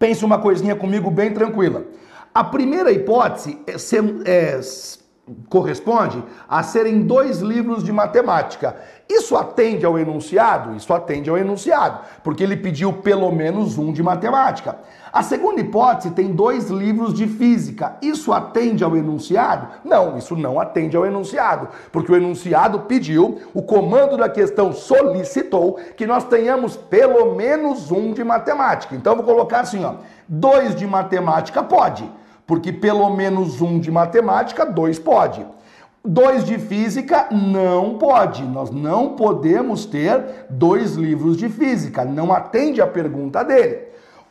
Pense 0.02 0.26
uma 0.26 0.40
coisinha 0.40 0.76
comigo 0.76 1.12
bem 1.12 1.32
tranquila. 1.32 1.86
A 2.34 2.44
primeira 2.44 2.92
hipótese 2.92 3.60
é, 3.68 3.78
é, 4.26 4.60
corresponde 5.50 6.24
a 6.50 6.64
serem 6.64 7.02
dois 7.02 7.40
livros 7.40 7.84
de 7.84 7.92
matemática. 7.92 8.76
Isso 9.08 9.36
atende 9.36 9.86
ao 9.86 10.00
enunciado? 10.00 10.76
Isso 10.76 10.94
atende 10.94 11.30
ao 11.30 11.38
enunciado, 11.38 12.00
porque 12.24 12.44
ele 12.44 12.58
pediu 12.58 12.94
pelo 12.94 13.32
menos 13.32 13.78
um 13.78 13.92
de 13.92 14.02
matemática. 14.02 14.78
A 15.12 15.22
segunda 15.22 15.60
hipótese 15.60 16.12
tem 16.12 16.34
dois 16.34 16.70
livros 16.70 17.14
de 17.14 17.28
física. 17.28 17.98
Isso 18.02 18.32
atende 18.32 18.84
ao 18.84 18.96
enunciado? 18.96 19.68
Não, 19.84 20.18
isso 20.18 20.36
não 20.36 20.60
atende 20.60 20.96
ao 20.96 21.06
enunciado, 21.06 21.68
porque 21.92 22.12
o 22.12 22.16
enunciado 22.16 22.80
pediu, 22.82 23.42
o 23.54 23.62
comando 23.62 24.16
da 24.16 24.30
questão 24.30 24.72
solicitou 24.72 25.78
que 25.98 26.08
nós 26.08 26.24
tenhamos 26.24 26.78
pelo 26.78 27.36
menos 27.36 27.92
um 27.92 28.14
de 28.14 28.24
matemática. 28.24 28.96
Então 28.96 29.16
vou 29.16 29.26
colocar 29.26 29.62
assim, 29.62 29.84
ó, 29.84 29.96
dois 30.28 30.74
de 30.76 30.88
matemática 30.88 31.62
pode 31.62 32.10
porque 32.52 32.74
pelo 32.74 33.10
menos 33.12 33.62
um 33.62 33.80
de 33.80 33.90
matemática, 33.90 34.66
dois 34.66 35.00
pode. 35.00 35.46
Dois 36.04 36.44
de 36.44 36.58
física 36.58 37.30
não 37.32 37.98
pode. 37.98 38.44
Nós 38.44 38.70
não 38.70 39.16
podemos 39.16 39.86
ter 39.86 40.22
dois 40.50 40.96
livros 40.96 41.38
de 41.38 41.48
física. 41.48 42.04
Não 42.04 42.34
atende 42.34 42.82
a 42.82 42.88
pergunta 42.88 43.42
dele. 43.42 43.84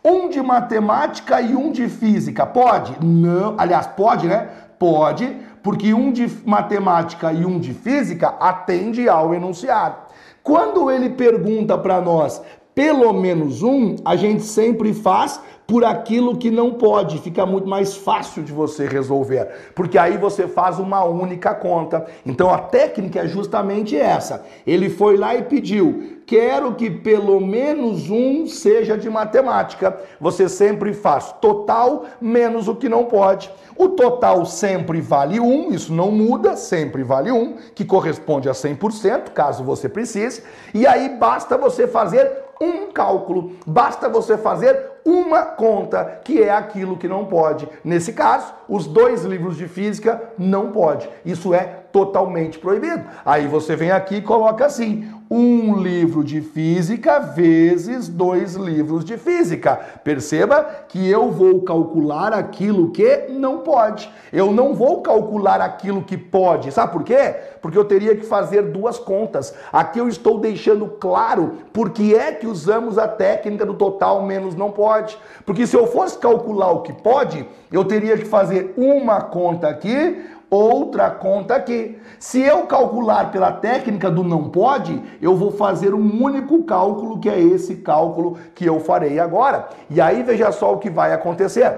Um 0.04 0.28
de 0.28 0.42
matemática 0.42 1.40
e 1.40 1.56
um 1.56 1.72
de 1.72 1.88
física 1.88 2.44
pode? 2.44 2.94
Não. 3.02 3.54
Aliás, 3.56 3.86
pode, 3.86 4.28
né? 4.28 4.48
Pode, 4.78 5.38
Porque 5.62 5.94
um 5.94 6.12
de 6.12 6.30
matemática 6.44 7.32
e 7.32 7.46
um 7.46 7.58
de 7.58 7.72
física 7.72 8.34
atende 8.38 9.08
ao 9.08 9.32
enunciado. 9.32 9.96
Quando 10.42 10.90
ele 10.90 11.08
pergunta 11.08 11.78
para 11.78 12.02
nós 12.02 12.42
pelo 12.74 13.12
menos 13.12 13.62
um, 13.62 13.96
a 14.04 14.16
gente 14.16 14.42
sempre 14.42 14.94
faz 14.94 15.40
por 15.70 15.84
aquilo 15.84 16.36
que 16.36 16.50
não 16.50 16.72
pode, 16.72 17.18
fica 17.18 17.46
muito 17.46 17.68
mais 17.68 17.94
fácil 17.94 18.42
de 18.42 18.50
você 18.50 18.88
resolver, 18.88 19.46
porque 19.72 19.96
aí 19.96 20.18
você 20.18 20.48
faz 20.48 20.80
uma 20.80 21.04
única 21.04 21.54
conta. 21.54 22.06
Então 22.26 22.50
a 22.50 22.58
técnica 22.58 23.20
é 23.20 23.28
justamente 23.28 23.96
essa. 23.96 24.44
Ele 24.66 24.90
foi 24.90 25.16
lá 25.16 25.36
e 25.36 25.42
pediu: 25.42 26.18
quero 26.26 26.74
que 26.74 26.90
pelo 26.90 27.38
menos 27.38 28.10
um 28.10 28.48
seja 28.48 28.98
de 28.98 29.08
matemática. 29.08 29.96
Você 30.20 30.48
sempre 30.48 30.92
faz 30.92 31.32
total 31.40 32.04
menos 32.20 32.66
o 32.66 32.74
que 32.74 32.88
não 32.88 33.04
pode. 33.04 33.48
O 33.76 33.90
total 33.90 34.44
sempre 34.44 35.00
vale 35.00 35.38
um, 35.38 35.70
isso 35.70 35.94
não 35.94 36.10
muda, 36.10 36.56
sempre 36.56 37.04
vale 37.04 37.30
um, 37.30 37.54
que 37.76 37.84
corresponde 37.84 38.48
a 38.48 38.52
100%, 38.52 39.30
caso 39.30 39.62
você 39.62 39.88
precise. 39.88 40.42
E 40.74 40.84
aí 40.84 41.10
basta 41.10 41.56
você 41.56 41.86
fazer 41.86 42.28
um 42.60 42.90
cálculo, 42.92 43.52
basta 43.64 44.08
você 44.08 44.36
fazer 44.36 44.89
uma 45.04 45.42
conta, 45.42 46.04
que 46.24 46.42
é 46.42 46.50
aquilo 46.50 46.96
que 46.96 47.08
não 47.08 47.26
pode. 47.26 47.68
Nesse 47.84 48.12
caso, 48.12 48.52
os 48.68 48.86
dois 48.86 49.24
livros 49.24 49.56
de 49.56 49.66
física 49.68 50.22
não 50.38 50.70
pode. 50.72 51.08
Isso 51.24 51.54
é 51.54 51.79
totalmente 51.92 52.58
proibido. 52.58 53.04
Aí 53.24 53.46
você 53.46 53.76
vem 53.76 53.90
aqui 53.90 54.16
e 54.16 54.22
coloca 54.22 54.66
assim: 54.66 55.08
um 55.30 55.76
livro 55.76 56.24
de 56.24 56.40
física 56.40 57.20
vezes 57.20 58.08
dois 58.08 58.56
livros 58.56 59.04
de 59.04 59.16
física. 59.16 59.78
Perceba 60.02 60.64
que 60.88 61.08
eu 61.08 61.30
vou 61.30 61.62
calcular 61.62 62.32
aquilo 62.32 62.90
que 62.90 63.28
não 63.28 63.58
pode. 63.58 64.12
Eu 64.32 64.50
não 64.50 64.74
vou 64.74 65.02
calcular 65.02 65.60
aquilo 65.60 66.02
que 66.02 66.16
pode. 66.16 66.72
Sabe 66.72 66.92
por 66.92 67.04
quê? 67.04 67.36
Porque 67.62 67.78
eu 67.78 67.84
teria 67.84 68.16
que 68.16 68.26
fazer 68.26 68.62
duas 68.72 68.98
contas. 68.98 69.54
Aqui 69.72 70.00
eu 70.00 70.08
estou 70.08 70.40
deixando 70.40 70.88
claro 70.88 71.58
por 71.72 71.90
que 71.90 72.12
é 72.12 72.32
que 72.32 72.48
usamos 72.48 72.98
a 72.98 73.06
técnica 73.06 73.64
do 73.64 73.74
total 73.74 74.22
menos 74.22 74.56
não 74.56 74.72
pode. 74.72 75.16
Porque 75.46 75.64
se 75.64 75.76
eu 75.76 75.86
fosse 75.86 76.18
calcular 76.18 76.72
o 76.72 76.82
que 76.82 76.92
pode, 76.92 77.46
eu 77.70 77.84
teria 77.84 78.18
que 78.18 78.24
fazer 78.24 78.74
uma 78.76 79.20
conta 79.20 79.68
aqui, 79.68 80.24
outra 80.50 81.08
conta 81.10 81.54
aqui. 81.54 81.96
Se 82.18 82.40
eu 82.40 82.62
calcular 82.62 83.30
pela 83.30 83.52
técnica 83.52 84.10
do 84.10 84.24
não 84.24 84.50
pode, 84.50 85.00
eu 85.22 85.36
vou 85.36 85.52
fazer 85.52 85.94
um 85.94 86.22
único 86.22 86.64
cálculo, 86.64 87.20
que 87.20 87.28
é 87.28 87.40
esse 87.40 87.76
cálculo 87.76 88.36
que 88.54 88.66
eu 88.66 88.80
farei 88.80 89.18
agora. 89.18 89.68
E 89.88 90.00
aí 90.00 90.22
veja 90.22 90.50
só 90.50 90.74
o 90.74 90.78
que 90.78 90.90
vai 90.90 91.12
acontecer. 91.12 91.72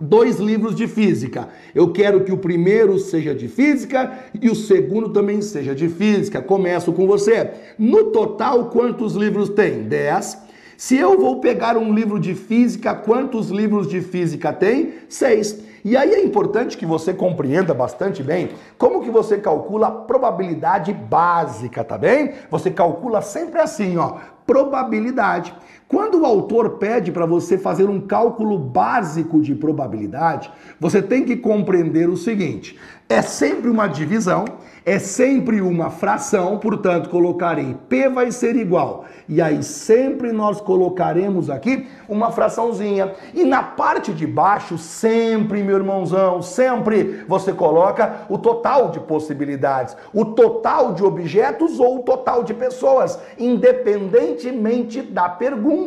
Dois 0.00 0.38
livros 0.38 0.76
de 0.76 0.86
física. 0.86 1.48
Eu 1.74 1.92
quero 1.92 2.22
que 2.22 2.30
o 2.30 2.38
primeiro 2.38 3.00
seja 3.00 3.34
de 3.34 3.48
física 3.48 4.12
e 4.40 4.48
o 4.48 4.54
segundo 4.54 5.08
também 5.08 5.42
seja 5.42 5.74
de 5.74 5.88
física. 5.88 6.40
Começo 6.40 6.92
com 6.92 7.04
você. 7.04 7.50
No 7.76 8.12
total, 8.12 8.66
quantos 8.66 9.14
livros 9.14 9.48
tem? 9.48 9.82
10. 9.82 10.46
Se 10.76 10.96
eu 10.96 11.18
vou 11.18 11.40
pegar 11.40 11.76
um 11.76 11.92
livro 11.92 12.20
de 12.20 12.36
física, 12.36 12.94
quantos 12.94 13.48
livros 13.48 13.88
de 13.88 14.00
física 14.00 14.52
tem? 14.52 14.94
Seis. 15.08 15.67
E 15.88 15.96
aí 15.96 16.12
é 16.12 16.22
importante 16.22 16.76
que 16.76 16.84
você 16.84 17.14
compreenda 17.14 17.72
bastante 17.72 18.22
bem 18.22 18.50
como 18.76 19.00
que 19.00 19.08
você 19.08 19.38
calcula 19.38 19.86
a 19.86 19.90
probabilidade 19.90 20.92
básica, 20.92 21.82
tá 21.82 21.96
bem? 21.96 22.34
Você 22.50 22.70
calcula 22.70 23.22
sempre 23.22 23.58
assim, 23.58 23.96
ó, 23.96 24.16
probabilidade. 24.46 25.54
Quando 25.88 26.20
o 26.20 26.26
autor 26.26 26.72
pede 26.72 27.10
para 27.10 27.24
você 27.24 27.56
fazer 27.56 27.88
um 27.88 27.98
cálculo 27.98 28.58
básico 28.58 29.40
de 29.40 29.54
probabilidade, 29.54 30.52
você 30.78 31.00
tem 31.00 31.24
que 31.24 31.34
compreender 31.34 32.10
o 32.10 32.16
seguinte: 32.16 32.78
é 33.08 33.22
sempre 33.22 33.70
uma 33.70 33.86
divisão, 33.86 34.44
é 34.84 34.98
sempre 34.98 35.62
uma 35.62 35.88
fração, 35.88 36.58
portanto, 36.58 37.08
colocarei 37.08 37.74
P 37.88 38.06
vai 38.10 38.30
ser 38.30 38.54
igual. 38.54 39.06
E 39.26 39.40
aí 39.40 39.62
sempre 39.62 40.30
nós 40.30 40.60
colocaremos 40.60 41.48
aqui 41.48 41.86
uma 42.06 42.30
fraçãozinha. 42.30 43.14
E 43.32 43.44
na 43.44 43.62
parte 43.62 44.12
de 44.12 44.26
baixo, 44.26 44.76
sempre, 44.76 45.62
meu 45.62 45.76
irmãozão, 45.76 46.42
sempre 46.42 47.24
você 47.26 47.50
coloca 47.52 48.26
o 48.28 48.36
total 48.36 48.90
de 48.90 49.00
possibilidades, 49.00 49.96
o 50.12 50.26
total 50.26 50.92
de 50.92 51.02
objetos 51.02 51.80
ou 51.80 52.00
o 52.00 52.02
total 52.02 52.44
de 52.44 52.52
pessoas, 52.52 53.18
independentemente 53.38 55.00
da 55.00 55.30
pergunta. 55.30 55.77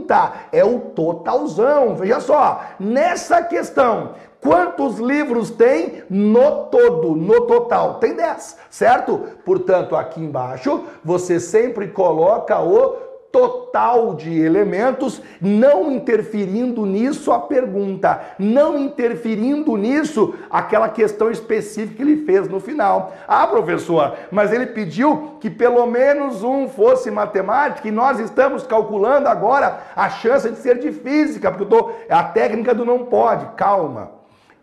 É 0.52 0.64
o 0.64 0.80
totalzão. 0.80 1.96
Veja 1.96 2.20
só, 2.20 2.62
nessa 2.80 3.42
questão, 3.44 4.12
Quantos 4.42 4.98
livros 4.98 5.52
tem 5.52 6.02
no 6.10 6.66
todo, 6.66 7.16
no 7.16 7.42
total? 7.42 8.00
Tem 8.00 8.16
10, 8.16 8.58
certo? 8.72 9.20
Portanto, 9.46 9.96
aqui 9.96 10.20
embaixo 10.20 10.84
você 11.06 11.40
sempre 11.40 11.90
coloca 11.90 12.60
o 12.60 13.11
total 13.32 14.14
de 14.14 14.40
elementos, 14.40 15.22
não 15.40 15.92
interferindo 15.92 16.86
nisso 16.86 17.32
a 17.32 17.40
pergunta, 17.40 18.20
não 18.38 18.78
interferindo 18.78 19.76
nisso 19.78 20.36
aquela 20.50 20.90
questão 20.90 21.32
específica 21.32 21.96
que 21.96 22.02
ele 22.02 22.26
fez 22.26 22.48
no 22.48 22.60
final. 22.60 23.14
Ah, 23.28 23.48
professor, 23.48 24.16
mas 24.32 24.52
ele 24.52 24.68
pediu 24.68 25.38
que 25.40 25.50
pelo 25.50 25.86
menos 25.86 26.44
um 26.44 26.68
fosse 26.68 27.10
matemática 27.10 27.88
e 27.88 27.92
nós 27.92 28.20
estamos 28.20 28.68
calculando 28.68 29.28
agora 29.28 29.80
a 29.96 30.10
chance 30.10 30.50
de 30.50 30.58
ser 30.58 30.80
de 30.80 30.92
física, 30.92 31.50
porque 31.50 31.64
eu 31.64 31.70
tô, 31.70 31.92
é 32.10 32.14
a 32.14 32.24
técnica 32.24 32.74
do 32.74 32.86
não 32.86 33.06
pode. 33.06 33.46
Calma. 33.56 34.12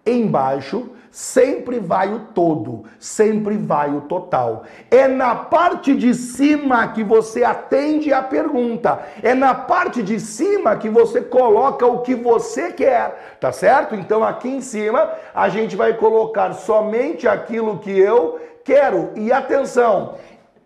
Embaixo 0.04 0.90
sempre 1.10 1.78
vai 1.78 2.12
o 2.12 2.20
todo, 2.34 2.84
sempre 2.98 3.56
vai 3.56 3.90
o 3.94 4.02
total. 4.02 4.64
É 4.90 5.08
na 5.08 5.34
parte 5.34 5.94
de 5.94 6.14
cima 6.14 6.88
que 6.88 7.02
você 7.02 7.44
atende 7.44 8.12
a 8.12 8.22
pergunta, 8.22 9.00
é 9.22 9.34
na 9.34 9.54
parte 9.54 10.02
de 10.02 10.20
cima 10.20 10.76
que 10.76 10.88
você 10.88 11.20
coloca 11.20 11.86
o 11.86 12.00
que 12.00 12.14
você 12.14 12.72
quer, 12.72 13.36
tá 13.40 13.52
certo? 13.52 13.94
Então 13.94 14.22
aqui 14.22 14.48
em 14.48 14.60
cima 14.60 15.10
a 15.34 15.48
gente 15.48 15.76
vai 15.76 15.94
colocar 15.94 16.52
somente 16.52 17.26
aquilo 17.26 17.78
que 17.78 17.98
eu 17.98 18.40
quero. 18.64 19.10
E 19.16 19.32
atenção, 19.32 20.14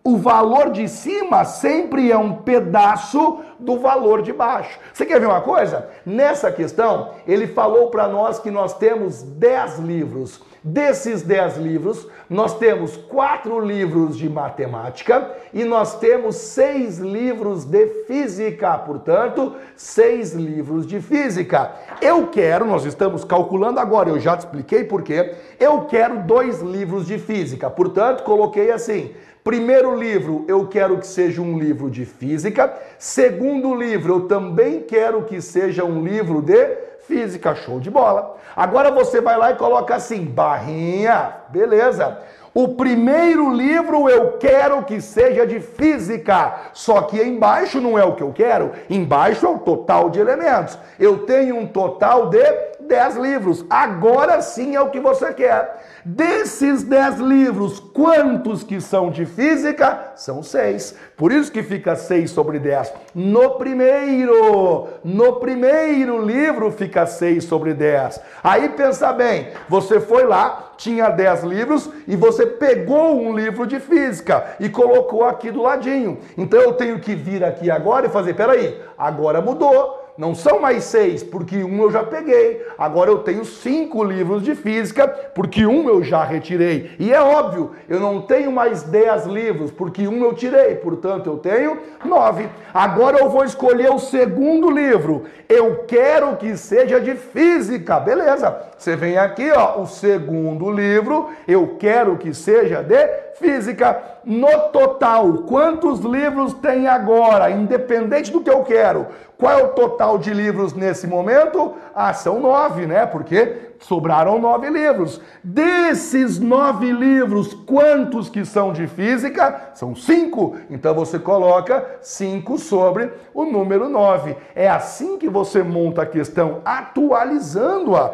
o 0.03 0.17
valor 0.17 0.71
de 0.71 0.87
cima 0.89 1.45
sempre 1.45 2.11
é 2.11 2.17
um 2.17 2.33
pedaço 2.35 3.39
do 3.57 3.79
valor 3.79 4.21
de 4.21 4.33
baixo. 4.33 4.77
Você 4.93 5.05
quer 5.05 5.19
ver 5.19 5.27
uma 5.27 5.39
coisa? 5.39 5.87
Nessa 6.05 6.51
questão, 6.51 7.11
ele 7.25 7.47
falou 7.47 7.89
para 7.89 8.05
nós 8.07 8.37
que 8.37 8.51
nós 8.51 8.73
temos 8.73 9.23
10 9.23 9.79
livros. 9.79 10.41
Desses 10.61 11.21
10 11.21 11.57
livros, 11.57 12.07
nós 12.29 12.57
temos 12.57 12.95
quatro 12.95 13.59
livros 13.59 14.17
de 14.17 14.29
matemática 14.29 15.29
e 15.53 15.65
nós 15.65 15.99
temos 15.99 16.37
seis 16.37 16.99
livros 16.99 17.65
de 17.65 17.85
física, 18.05 18.77
portanto, 18.77 19.55
seis 19.75 20.33
livros 20.33 20.87
de 20.87 21.01
física. 21.01 21.71
Eu 22.01 22.27
quero, 22.27 22.65
nós 22.65 22.85
estamos 22.85 23.25
calculando 23.25 23.79
agora, 23.79 24.09
eu 24.09 24.19
já 24.21 24.37
te 24.37 24.41
expliquei 24.41 24.85
por 24.85 25.01
quê. 25.01 25.35
Eu 25.59 25.81
quero 25.81 26.23
dois 26.23 26.61
livros 26.61 27.07
de 27.07 27.17
física, 27.17 27.69
portanto, 27.69 28.23
coloquei 28.23 28.71
assim: 28.71 29.13
Primeiro 29.43 29.93
livro, 29.93 30.45
eu 30.47 30.67
quero 30.67 30.97
que 30.97 31.05
seja 31.05 31.41
um 31.41 31.59
livro 31.59 31.89
de 31.89 32.05
física. 32.05 32.73
Segundo 32.97 33.75
livro, 33.75 34.13
eu 34.13 34.21
também 34.21 34.79
quero 34.79 35.23
que 35.23 35.41
seja 35.41 35.83
um 35.83 36.01
livro 36.01 36.41
de 36.41 36.77
física. 37.05 37.53
Show 37.53 37.77
de 37.77 37.91
bola. 37.91 38.37
Agora 38.55 38.89
você 38.89 39.19
vai 39.19 39.37
lá 39.37 39.51
e 39.51 39.55
coloca 39.55 39.95
assim: 39.95 40.23
barrinha, 40.23 41.33
beleza. 41.49 42.19
O 42.53 42.69
primeiro 42.69 43.51
livro 43.51 44.07
eu 44.07 44.33
quero 44.37 44.83
que 44.83 45.01
seja 45.01 45.45
de 45.45 45.59
física, 45.59 46.69
só 46.71 47.01
que 47.01 47.21
embaixo 47.21 47.81
não 47.81 47.97
é 47.97 48.05
o 48.05 48.15
que 48.15 48.21
eu 48.21 48.31
quero, 48.31 48.71
embaixo 48.87 49.45
é 49.45 49.49
o 49.49 49.57
total 49.57 50.11
de 50.11 50.19
elementos. 50.19 50.77
Eu 50.99 51.25
tenho 51.25 51.57
um 51.57 51.65
total 51.65 52.29
de 52.29 52.43
10 52.79 53.15
livros. 53.17 53.65
Agora 53.69 54.39
sim 54.41 54.75
é 54.75 54.81
o 54.81 54.89
que 54.89 54.99
você 54.99 55.33
quer. 55.33 55.83
Desses 56.05 56.83
10 56.83 57.19
livros, 57.19 57.79
quantos 57.79 58.61
que 58.61 58.81
são 58.81 59.09
de 59.09 59.25
física? 59.25 60.11
São 60.17 60.43
seis. 60.43 60.93
Por 61.15 61.31
isso 61.31 61.49
que 61.49 61.63
fica 61.63 61.95
6 61.95 62.29
sobre 62.29 62.59
10. 62.59 62.93
No 63.15 63.51
primeiro, 63.51 64.89
no 65.01 65.33
primeiro 65.39 66.21
livro 66.25 66.69
fica 66.71 67.05
6 67.05 67.45
sobre 67.45 67.73
10. 67.73 68.19
Aí 68.43 68.67
pensa 68.69 69.13
bem, 69.13 69.47
você 69.69 70.01
foi 70.01 70.25
lá, 70.25 70.73
tinha 70.75 71.07
10 71.07 71.43
livros 71.43 71.89
e 72.05 72.17
você 72.17 72.45
pegou 72.45 73.21
um 73.21 73.33
livro 73.33 73.65
de 73.65 73.79
física 73.79 74.57
e 74.59 74.67
colocou 74.67 75.23
aqui 75.23 75.51
do 75.51 75.61
ladinho. 75.61 76.19
Então 76.37 76.59
eu 76.59 76.73
tenho 76.73 76.99
que 76.99 77.15
vir 77.15 77.45
aqui 77.45 77.71
agora 77.71 78.07
e 78.07 78.09
fazer, 78.09 78.33
peraí, 78.33 78.77
agora 78.97 79.39
mudou 79.39 80.02
Não 80.15 80.35
são 80.35 80.59
mais 80.59 80.83
seis, 80.83 81.23
porque 81.23 81.63
um 81.63 81.81
eu 81.81 81.91
já 81.91 82.03
peguei. 82.03 82.63
Agora 82.77 83.09
eu 83.09 83.19
tenho 83.19 83.43
cinco 83.43 84.03
livros 84.03 84.43
de 84.43 84.53
física, 84.53 85.07
porque 85.07 85.65
um 85.65 85.89
eu 85.89 86.03
já 86.03 86.23
retirei. 86.23 86.91
E 86.99 87.11
é 87.11 87.19
óbvio, 87.19 87.71
eu 87.89 87.99
não 87.99 88.21
tenho 88.21 88.51
mais 88.51 88.83
dez 88.83 89.25
livros, 89.25 89.71
porque 89.71 90.07
um 90.07 90.23
eu 90.23 90.33
tirei. 90.33 90.75
Portanto, 90.75 91.27
eu 91.27 91.37
tenho 91.37 91.79
nove. 92.05 92.47
Agora 92.71 93.17
eu 93.17 93.29
vou 93.29 93.43
escolher 93.43 93.91
o 93.91 93.97
segundo 93.97 94.69
livro. 94.69 95.23
Eu 95.49 95.83
quero 95.87 96.35
que 96.37 96.55
seja 96.57 96.99
de 96.99 97.15
física. 97.15 97.99
Beleza. 97.99 98.55
Você 98.77 98.95
vem 98.95 99.17
aqui, 99.17 99.51
ó, 99.51 99.81
o 99.81 99.87
segundo 99.87 100.69
livro. 100.69 101.29
Eu 101.47 101.75
quero 101.79 102.17
que 102.17 102.33
seja 102.33 102.83
de 102.83 103.07
física. 103.35 104.01
No 104.23 104.69
total, 104.71 105.39
quantos 105.49 105.99
livros 105.99 106.53
tem 106.53 106.87
agora? 106.87 107.49
Independente 107.49 108.31
do 108.31 108.41
que 108.41 108.49
eu 108.49 108.63
quero. 108.63 109.07
Qual 109.43 109.59
é 109.59 109.61
o 109.61 109.67
total 109.73 110.17
de 110.17 110.33
livros 110.33 110.71
nesse 110.71 111.05
momento? 111.05 111.73
Ah, 111.93 112.13
são 112.13 112.39
nove, 112.39 112.87
né? 112.87 113.05
Porque 113.05 113.72
sobraram 113.83 114.39
nove 114.39 114.69
livros. 114.69 115.21
Desses 115.43 116.39
nove 116.39 116.91
livros, 116.91 117.53
quantos 117.53 118.29
que 118.29 118.45
são 118.45 118.71
de 118.71 118.87
física? 118.87 119.71
São 119.73 119.95
cinco. 119.95 120.55
Então 120.69 120.93
você 120.93 121.19
coloca 121.19 121.97
cinco 122.01 122.57
sobre 122.57 123.11
o 123.33 123.45
número 123.45 123.89
nove. 123.89 124.35
É 124.55 124.69
assim 124.69 125.17
que 125.17 125.29
você 125.29 125.61
monta 125.61 126.03
a 126.03 126.05
questão, 126.05 126.61
atualizando-a. 126.63 128.13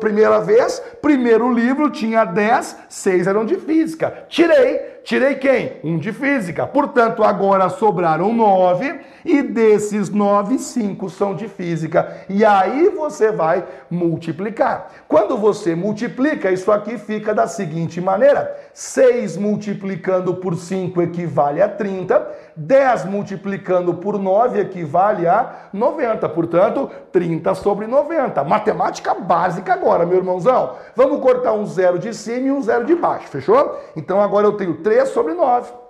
Primeira 0.00 0.40
vez, 0.40 0.82
primeiro 1.02 1.52
livro 1.52 1.90
tinha 1.90 2.24
dez, 2.24 2.76
seis 2.88 3.26
eram 3.26 3.44
de 3.44 3.56
física. 3.56 4.24
Tirei 4.28 5.00
Tirei 5.02 5.34
quem? 5.36 5.72
Um 5.82 5.98
de 5.98 6.12
física. 6.12 6.66
Portanto, 6.66 7.24
agora 7.24 7.68
sobraram 7.68 8.32
nove 8.32 9.00
e 9.24 9.42
desses 9.42 10.10
nove, 10.10 10.58
cinco 10.58 11.08
são 11.08 11.34
de 11.34 11.48
física. 11.48 12.24
E 12.28 12.44
aí 12.44 12.90
você 12.90 13.32
vai 13.32 13.64
multiplicar. 13.90 14.90
Quando 15.10 15.36
você 15.36 15.74
multiplica, 15.74 16.52
isso 16.52 16.70
aqui 16.70 16.96
fica 16.96 17.34
da 17.34 17.48
seguinte 17.48 18.00
maneira: 18.00 18.56
6 18.72 19.36
multiplicando 19.38 20.34
por 20.34 20.54
5 20.54 21.02
equivale 21.02 21.60
a 21.60 21.68
30, 21.68 22.28
10 22.54 23.06
multiplicando 23.06 23.94
por 23.94 24.16
9 24.16 24.60
equivale 24.60 25.26
a 25.26 25.68
90. 25.72 26.28
Portanto, 26.28 26.88
30 27.10 27.56
sobre 27.56 27.88
90. 27.88 28.44
Matemática 28.44 29.12
básica 29.12 29.72
agora, 29.72 30.06
meu 30.06 30.18
irmãozão. 30.18 30.76
Vamos 30.94 31.20
cortar 31.20 31.54
um 31.54 31.66
zero 31.66 31.98
de 31.98 32.14
cima 32.14 32.46
e 32.46 32.52
um 32.52 32.62
zero 32.62 32.84
de 32.84 32.94
baixo, 32.94 33.26
fechou? 33.26 33.80
Então 33.96 34.20
agora 34.20 34.46
eu 34.46 34.52
tenho 34.52 34.76
3 34.76 35.08
sobre 35.08 35.34
9. 35.34 35.89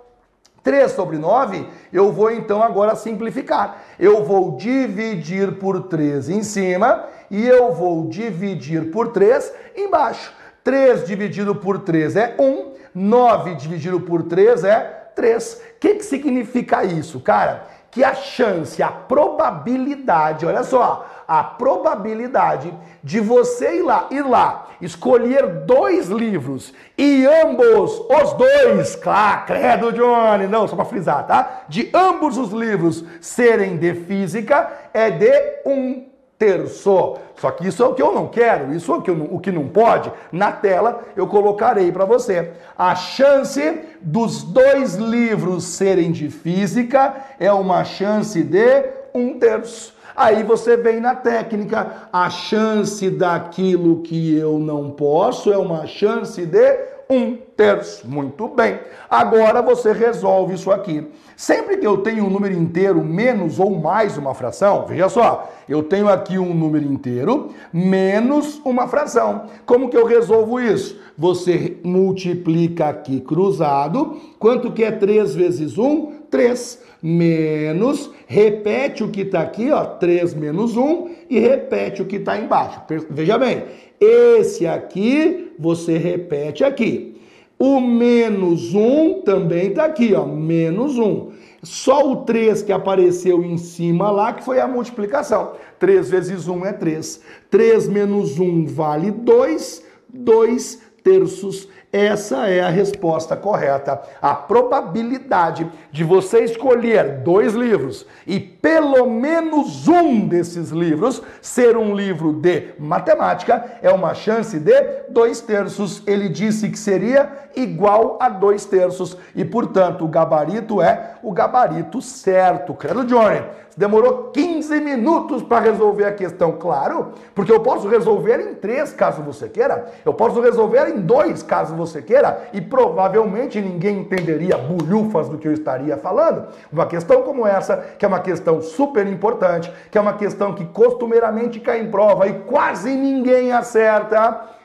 3 0.63 0.91
sobre 0.91 1.17
9, 1.17 1.67
eu 1.91 2.11
vou 2.11 2.31
então 2.31 2.61
agora 2.61 2.95
simplificar. 2.95 3.81
Eu 3.99 4.23
vou 4.23 4.55
dividir 4.57 5.53
por 5.53 5.83
3 5.83 6.29
em 6.29 6.43
cima 6.43 7.05
e 7.29 7.47
eu 7.47 7.73
vou 7.73 8.07
dividir 8.07 8.91
por 8.91 9.09
3 9.09 9.51
embaixo. 9.75 10.33
3 10.63 11.05
dividido 11.05 11.55
por 11.55 11.79
3 11.79 12.15
é 12.15 12.35
1, 12.37 12.73
9 12.93 13.55
dividido 13.55 13.99
por 14.01 14.23
3 14.23 14.63
é 14.63 14.79
3. 15.15 15.53
O 15.53 15.79
que, 15.79 15.95
que 15.95 16.05
significa 16.05 16.83
isso, 16.83 17.19
cara? 17.19 17.65
Que 17.89 18.03
a 18.03 18.13
chance, 18.13 18.81
a 18.81 18.89
probabilidade, 18.89 20.45
olha 20.45 20.63
só, 20.63 21.05
a 21.27 21.43
probabilidade 21.43 22.73
de 23.03 23.19
você 23.19 23.77
ir 23.77 23.83
lá, 23.83 24.07
ir 24.11 24.23
lá, 24.23 24.67
escolher 24.81 25.65
dois 25.65 26.07
livros 26.07 26.73
e 26.97 27.25
ambos, 27.25 27.99
os 27.99 28.33
dois, 28.33 28.95
claro, 28.95 29.45
credo 29.45 29.91
Johnny, 29.91 30.47
não, 30.47 30.67
só 30.67 30.75
para 30.75 30.85
frisar, 30.85 31.25
tá? 31.25 31.63
De 31.67 31.89
ambos 31.93 32.37
os 32.37 32.51
livros 32.51 33.03
serem 33.19 33.77
de 33.77 33.93
física 33.93 34.71
é 34.93 35.09
de 35.09 35.31
um 35.65 36.11
terço. 36.41 37.17
Só 37.35 37.51
que 37.51 37.67
isso 37.67 37.83
é 37.83 37.85
o 37.85 37.93
que 37.93 38.01
eu 38.01 38.11
não 38.13 38.27
quero, 38.27 38.73
isso 38.73 38.91
é 38.91 38.95
o 38.97 39.01
que, 39.01 39.11
eu, 39.11 39.27
o 39.31 39.39
que 39.39 39.51
não 39.51 39.67
pode. 39.67 40.11
Na 40.31 40.51
tela 40.51 41.03
eu 41.15 41.27
colocarei 41.27 41.91
para 41.91 42.03
você. 42.03 42.51
A 42.75 42.95
chance 42.95 43.79
dos 44.01 44.41
dois 44.41 44.95
livros 44.95 45.63
serem 45.65 46.11
de 46.11 46.29
física 46.29 47.15
é 47.39 47.51
uma 47.53 47.83
chance 47.83 48.41
de 48.41 48.85
um 49.13 49.37
terço. 49.37 49.93
Aí 50.15 50.43
você 50.43 50.77
vem 50.77 50.99
na 50.99 51.15
técnica, 51.15 52.09
a 52.11 52.29
chance 52.29 53.09
daquilo 53.09 54.01
que 54.01 54.35
eu 54.35 54.59
não 54.59 54.91
posso 54.91 55.51
é 55.51 55.57
uma 55.57 55.85
chance 55.85 56.45
de 56.45 56.91
um 57.11 57.35
terço. 57.57 58.07
Muito 58.07 58.47
bem. 58.47 58.79
Agora 59.09 59.61
você 59.61 59.91
resolve 59.91 60.53
isso 60.53 60.71
aqui. 60.71 61.05
Sempre 61.35 61.77
que 61.77 61.85
eu 61.85 61.97
tenho 61.97 62.25
um 62.25 62.29
número 62.29 62.53
inteiro 62.53 63.03
menos 63.03 63.59
ou 63.59 63.71
mais 63.71 64.17
uma 64.17 64.33
fração, 64.33 64.85
veja 64.87 65.09
só, 65.09 65.51
eu 65.67 65.83
tenho 65.83 66.07
aqui 66.07 66.39
um 66.39 66.53
número 66.53 66.85
inteiro 66.85 67.49
menos 67.73 68.61
uma 68.63 68.87
fração. 68.87 69.47
Como 69.65 69.89
que 69.89 69.97
eu 69.97 70.05
resolvo 70.05 70.59
isso? 70.59 70.97
Você 71.17 71.77
multiplica 71.83 72.87
aqui 72.87 73.19
cruzado. 73.19 74.17
Quanto 74.39 74.71
que 74.71 74.83
é 74.83 74.91
3 74.91 75.35
vezes 75.35 75.77
1? 75.77 76.21
3 76.29 76.81
menos, 77.01 78.11
repete 78.27 79.03
o 79.03 79.09
que 79.09 79.21
está 79.21 79.41
aqui, 79.41 79.71
ó, 79.71 79.83
3 79.85 80.33
menos 80.33 80.77
1, 80.77 81.09
e 81.29 81.39
repete 81.39 82.01
o 82.01 82.05
que 82.05 82.17
está 82.17 82.37
embaixo. 82.37 82.81
Veja 83.09 83.37
bem, 83.37 83.63
esse 83.99 84.67
aqui 84.67 85.53
você 85.57 85.97
repete 85.97 86.63
aqui. 86.63 87.15
O 87.57 87.79
menos 87.79 88.73
1 88.73 89.21
também 89.21 89.67
está 89.69 89.85
aqui, 89.85 90.13
ó, 90.13 90.25
menos 90.25 90.97
1. 90.97 91.31
Só 91.63 92.11
o 92.11 92.15
3 92.17 92.63
que 92.63 92.71
apareceu 92.71 93.43
em 93.43 93.57
cima 93.57 94.09
lá, 94.09 94.33
que 94.33 94.43
foi 94.43 94.59
a 94.59 94.67
multiplicação. 94.67 95.53
3 95.77 96.09
vezes 96.09 96.47
1 96.47 96.65
é 96.65 96.73
3. 96.73 97.21
3 97.51 97.87
menos 97.87 98.39
1 98.39 98.65
vale 98.65 99.11
2, 99.11 99.85
2 100.11 100.81
terços 101.03 101.67
essa 101.91 102.47
é 102.47 102.61
a 102.61 102.69
resposta 102.69 103.35
correta. 103.35 104.01
A 104.21 104.33
probabilidade 104.33 105.69
de 105.91 106.03
você 106.03 106.45
escolher 106.45 107.17
dois 107.17 107.53
livros 107.53 108.05
e 108.25 108.39
pelo 108.39 109.09
menos 109.09 109.87
um 109.87 110.25
desses 110.27 110.69
livros 110.69 111.21
ser 111.41 111.75
um 111.75 111.93
livro 111.93 112.31
de 112.31 112.69
matemática 112.79 113.77
é 113.81 113.91
uma 113.91 114.13
chance 114.13 114.57
de 114.57 114.81
dois 115.09 115.41
terços. 115.41 116.01
Ele 116.07 116.29
disse 116.29 116.69
que 116.69 116.79
seria 116.79 117.29
igual 117.55 118.17
a 118.21 118.29
dois 118.29 118.63
terços 118.63 119.17
e, 119.35 119.43
portanto, 119.43 120.05
o 120.05 120.07
gabarito 120.07 120.81
é 120.81 121.15
o 121.21 121.33
gabarito 121.33 122.01
certo. 122.01 122.73
Credo, 122.73 123.03
Johnny. 123.03 123.41
Demorou 123.75 124.31
15 124.33 124.79
minutos 124.81 125.41
para 125.41 125.59
resolver 125.59 126.05
a 126.05 126.11
questão, 126.11 126.53
claro, 126.53 127.13
porque 127.33 127.51
eu 127.51 127.59
posso 127.59 127.87
resolver 127.87 128.39
em 128.39 128.55
três, 128.55 128.93
caso 128.93 129.21
você 129.21 129.47
queira. 129.47 129.91
Eu 130.05 130.13
posso 130.13 130.41
resolver 130.41 130.89
em 130.89 130.99
dois, 130.99 131.41
caso 131.41 131.75
você 131.75 132.01
queira. 132.01 132.49
E 132.53 132.59
provavelmente 132.59 133.61
ninguém 133.61 133.99
entenderia 133.99 134.57
bulhufas 134.57 135.29
do 135.29 135.37
que 135.37 135.47
eu 135.47 135.53
estaria 135.53 135.97
falando. 135.97 136.47
Uma 136.71 136.85
questão 136.85 137.21
como 137.23 137.47
essa, 137.47 137.77
que 137.97 138.05
é 138.05 138.07
uma 138.07 138.19
questão 138.19 138.61
super 138.61 139.07
importante, 139.07 139.71
que 139.89 139.97
é 139.97 140.01
uma 140.01 140.13
questão 140.13 140.53
que 140.53 140.65
costumeiramente 140.65 141.59
cai 141.59 141.81
em 141.81 141.89
prova 141.89 142.27
e 142.27 142.33
quase 142.41 142.93
ninguém 142.95 143.51
acerta 143.51 144.60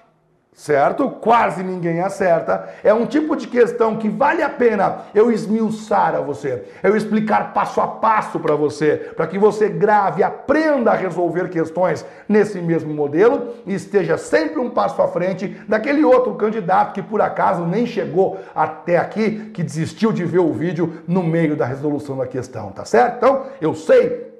certo? 0.57 1.11
Quase 1.11 1.62
ninguém 1.62 2.01
acerta. 2.01 2.71
É 2.83 2.92
um 2.92 3.05
tipo 3.05 3.37
de 3.37 3.47
questão 3.47 3.97
que 3.97 4.09
vale 4.09 4.42
a 4.42 4.49
pena 4.49 5.03
eu 5.14 5.31
esmiuçar 5.31 6.14
a 6.14 6.21
você, 6.21 6.64
eu 6.83 6.97
explicar 6.97 7.53
passo 7.53 7.79
a 7.79 7.87
passo 7.87 8.40
para 8.40 8.57
você, 8.57 9.12
para 9.14 9.27
que 9.27 9.38
você 9.38 9.69
grave, 9.69 10.23
aprenda 10.23 10.90
a 10.90 10.97
resolver 10.97 11.51
questões 11.51 12.05
nesse 12.27 12.59
mesmo 12.59 12.92
modelo 12.95 13.55
e 13.66 13.75
esteja 13.75 14.16
sempre 14.16 14.59
um 14.59 14.71
passo 14.71 15.01
à 15.03 15.09
frente 15.09 15.61
daquele 15.69 16.03
outro 16.03 16.35
candidato 16.35 16.95
que 16.95 17.03
por 17.03 17.21
acaso 17.21 17.66
nem 17.66 17.85
chegou 17.85 18.40
até 18.55 18.97
aqui, 18.97 19.51
que 19.53 19.62
desistiu 19.62 20.11
de 20.11 20.25
ver 20.25 20.38
o 20.38 20.55
vídeo 20.55 21.03
no 21.07 21.23
meio 21.23 21.55
da 21.55 21.66
resolução 21.66 22.16
da 22.16 22.27
questão, 22.27 22.73
tá 22.73 22.85
certo? 22.87 23.16
Então, 23.16 23.42
eu 23.61 23.75
sei 23.75 24.36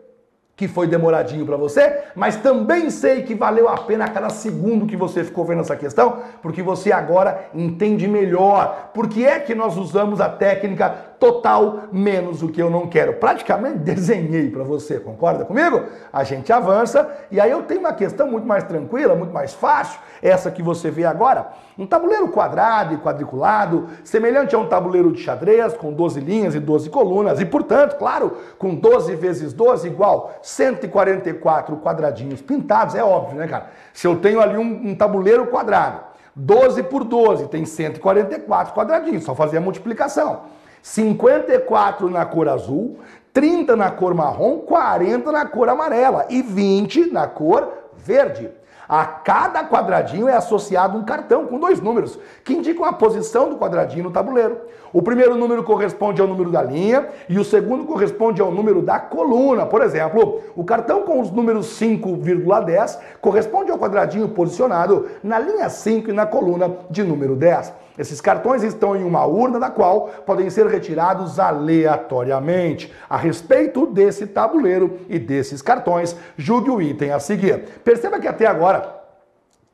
que 0.57 0.67
foi 0.67 0.87
demoradinho 0.87 1.45
para 1.45 1.57
você, 1.57 2.05
mas 2.15 2.37
também 2.37 2.89
sei 2.89 3.23
que 3.23 3.35
valeu 3.35 3.69
a 3.69 3.77
pena 3.77 4.09
cada 4.09 4.31
segundo 4.31 4.87
que 4.87 4.97
você 4.97 5.23
ficou 5.23 5.45
vendo 5.45 5.61
essa 5.61 5.77
questão, 5.77 6.23
porque 6.41 6.63
você 6.63 6.91
agora 6.91 7.51
entende 7.55 8.09
melhor. 8.09 8.91
Por 8.95 9.07
que 9.07 9.27
é 9.27 9.39
que 9.39 9.55
nós 9.55 9.77
usamos 9.77 10.19
a 10.19 10.31
técnica 10.31 10.89
total 11.19 11.85
menos 11.93 12.43
o 12.43 12.49
que 12.49 12.61
eu 12.61 12.71
não 12.71 12.87
quero. 12.87 13.15
Praticamente 13.15 13.79
desenhei 13.79 14.51
para 14.51 14.65
você, 14.65 14.99
concorda 15.01 15.45
comigo? 15.45 15.85
A 16.13 16.25
gente 16.25 16.53
avança 16.53 17.09
e 17.31 17.41
aí 17.41 17.51
eu 17.51 17.63
tenho 17.63 17.81
uma 17.81 17.93
questão 17.93 18.31
muito 18.31 18.47
mais 18.47 18.65
tranquila, 18.65 19.15
muito 19.15 19.33
mais 19.33 19.55
fácil, 19.55 20.01
essa 20.23 20.51
que 20.51 20.63
você 20.63 20.91
vê 20.91 21.05
agora. 21.05 21.49
Um 21.79 21.87
tabuleiro 21.87 22.29
quadrado 22.29 22.95
e 22.95 22.99
quadriculado, 22.99 23.89
semelhante 24.03 24.55
a 24.55 24.59
um 24.59 24.67
tabuleiro 24.67 25.13
de 25.13 25.23
xadrez 25.23 25.75
com 25.75 25.93
12 25.93 26.21
linhas 26.21 26.55
e 26.55 26.61
12 26.61 26.89
colunas 26.91 27.41
e, 27.41 27.45
portanto, 27.45 27.97
claro, 27.97 28.37
com 28.59 28.75
12 28.75 29.15
vezes 29.17 29.53
12 29.53 29.87
igual 29.87 30.35
144 30.43 31.77
quadradinhos 31.77 32.41
pintados, 32.41 32.95
é 32.95 33.05
óbvio, 33.05 33.39
né, 33.39 33.47
cara? 33.47 33.71
Se 33.93 34.07
eu 34.07 34.17
tenho 34.17 34.41
ali 34.41 34.57
um, 34.57 34.91
um 34.91 34.95
tabuleiro 34.95 35.47
quadrado, 35.47 36.01
12 36.35 36.83
por 36.85 37.03
12 37.03 37.49
tem 37.49 37.65
144 37.65 38.75
quadradinhos, 38.75 39.25
só 39.25 39.35
fazer 39.35 39.57
a 39.57 39.61
multiplicação. 39.61 40.43
54 40.87 42.09
na 42.09 42.25
cor 42.25 42.49
azul, 42.49 43.01
30 43.33 43.75
na 43.75 43.91
cor 43.91 44.15
marrom, 44.15 44.59
40 44.59 45.33
na 45.33 45.45
cor 45.45 45.69
amarela 45.69 46.27
e 46.31 46.41
20 46.41 47.11
na 47.11 47.27
cor 47.27 47.69
verde. 47.97 48.49
A 48.89 49.05
cada 49.05 49.65
quadradinho 49.65 50.29
é 50.29 50.37
associado 50.37 50.97
um 50.97 51.05
cartão 51.05 51.45
com 51.47 51.59
dois 51.59 51.81
números, 51.81 52.17
que 52.45 52.55
indicam 52.55 52.85
a 52.85 52.93
posição 52.93 53.51
do 53.51 53.57
quadradinho 53.57 54.05
no 54.05 54.13
tabuleiro. 54.13 54.59
O 54.93 55.03
primeiro 55.03 55.35
número 55.35 55.65
corresponde 55.65 56.21
ao 56.23 56.29
número 56.29 56.53
da 56.53 56.63
linha 56.63 57.09
e 57.29 57.37
o 57.37 57.45
segundo 57.45 57.85
corresponde 57.85 58.41
ao 58.41 58.53
número 58.53 58.81
da 58.81 59.01
coluna. 59.01 59.67
Por 59.67 59.83
exemplo, 59.83 60.41
o 60.55 60.63
cartão 60.63 61.03
com 61.03 61.21
os 61.21 61.33
números 61.33 61.67
5,10 61.81 62.97
corresponde 63.21 63.73
ao 63.73 63.79
quadradinho 63.79 64.29
posicionado 64.29 65.09
na 65.21 65.37
linha 65.37 65.69
5 65.69 66.11
e 66.11 66.13
na 66.13 66.27
coluna 66.27 66.71
de 66.89 67.03
número 67.03 67.35
10. 67.35 67.86
Esses 67.99 68.21
cartões 68.21 68.63
estão 68.63 68.97
em 68.97 69.05
uma 69.05 69.25
urna 69.25 69.59
da 69.59 69.71
qual 69.71 70.09
podem 70.27 70.51
ser 70.51 70.67
retirados 70.67 71.39
aleatoriamente. 71.39 72.93
A 73.09 73.17
respeito 73.17 73.87
desse 73.87 74.27
tabuleiro 74.27 74.99
e 75.09 75.19
desses 75.19 75.63
cartões, 75.63 76.17
julgue 76.37 76.71
o 76.71 76.83
item 76.83 77.13
a 77.13 77.19
seguir. 77.19 77.65
Perceba 77.85 78.19
que 78.19 78.29
até 78.29 78.47
agora 78.47 79.06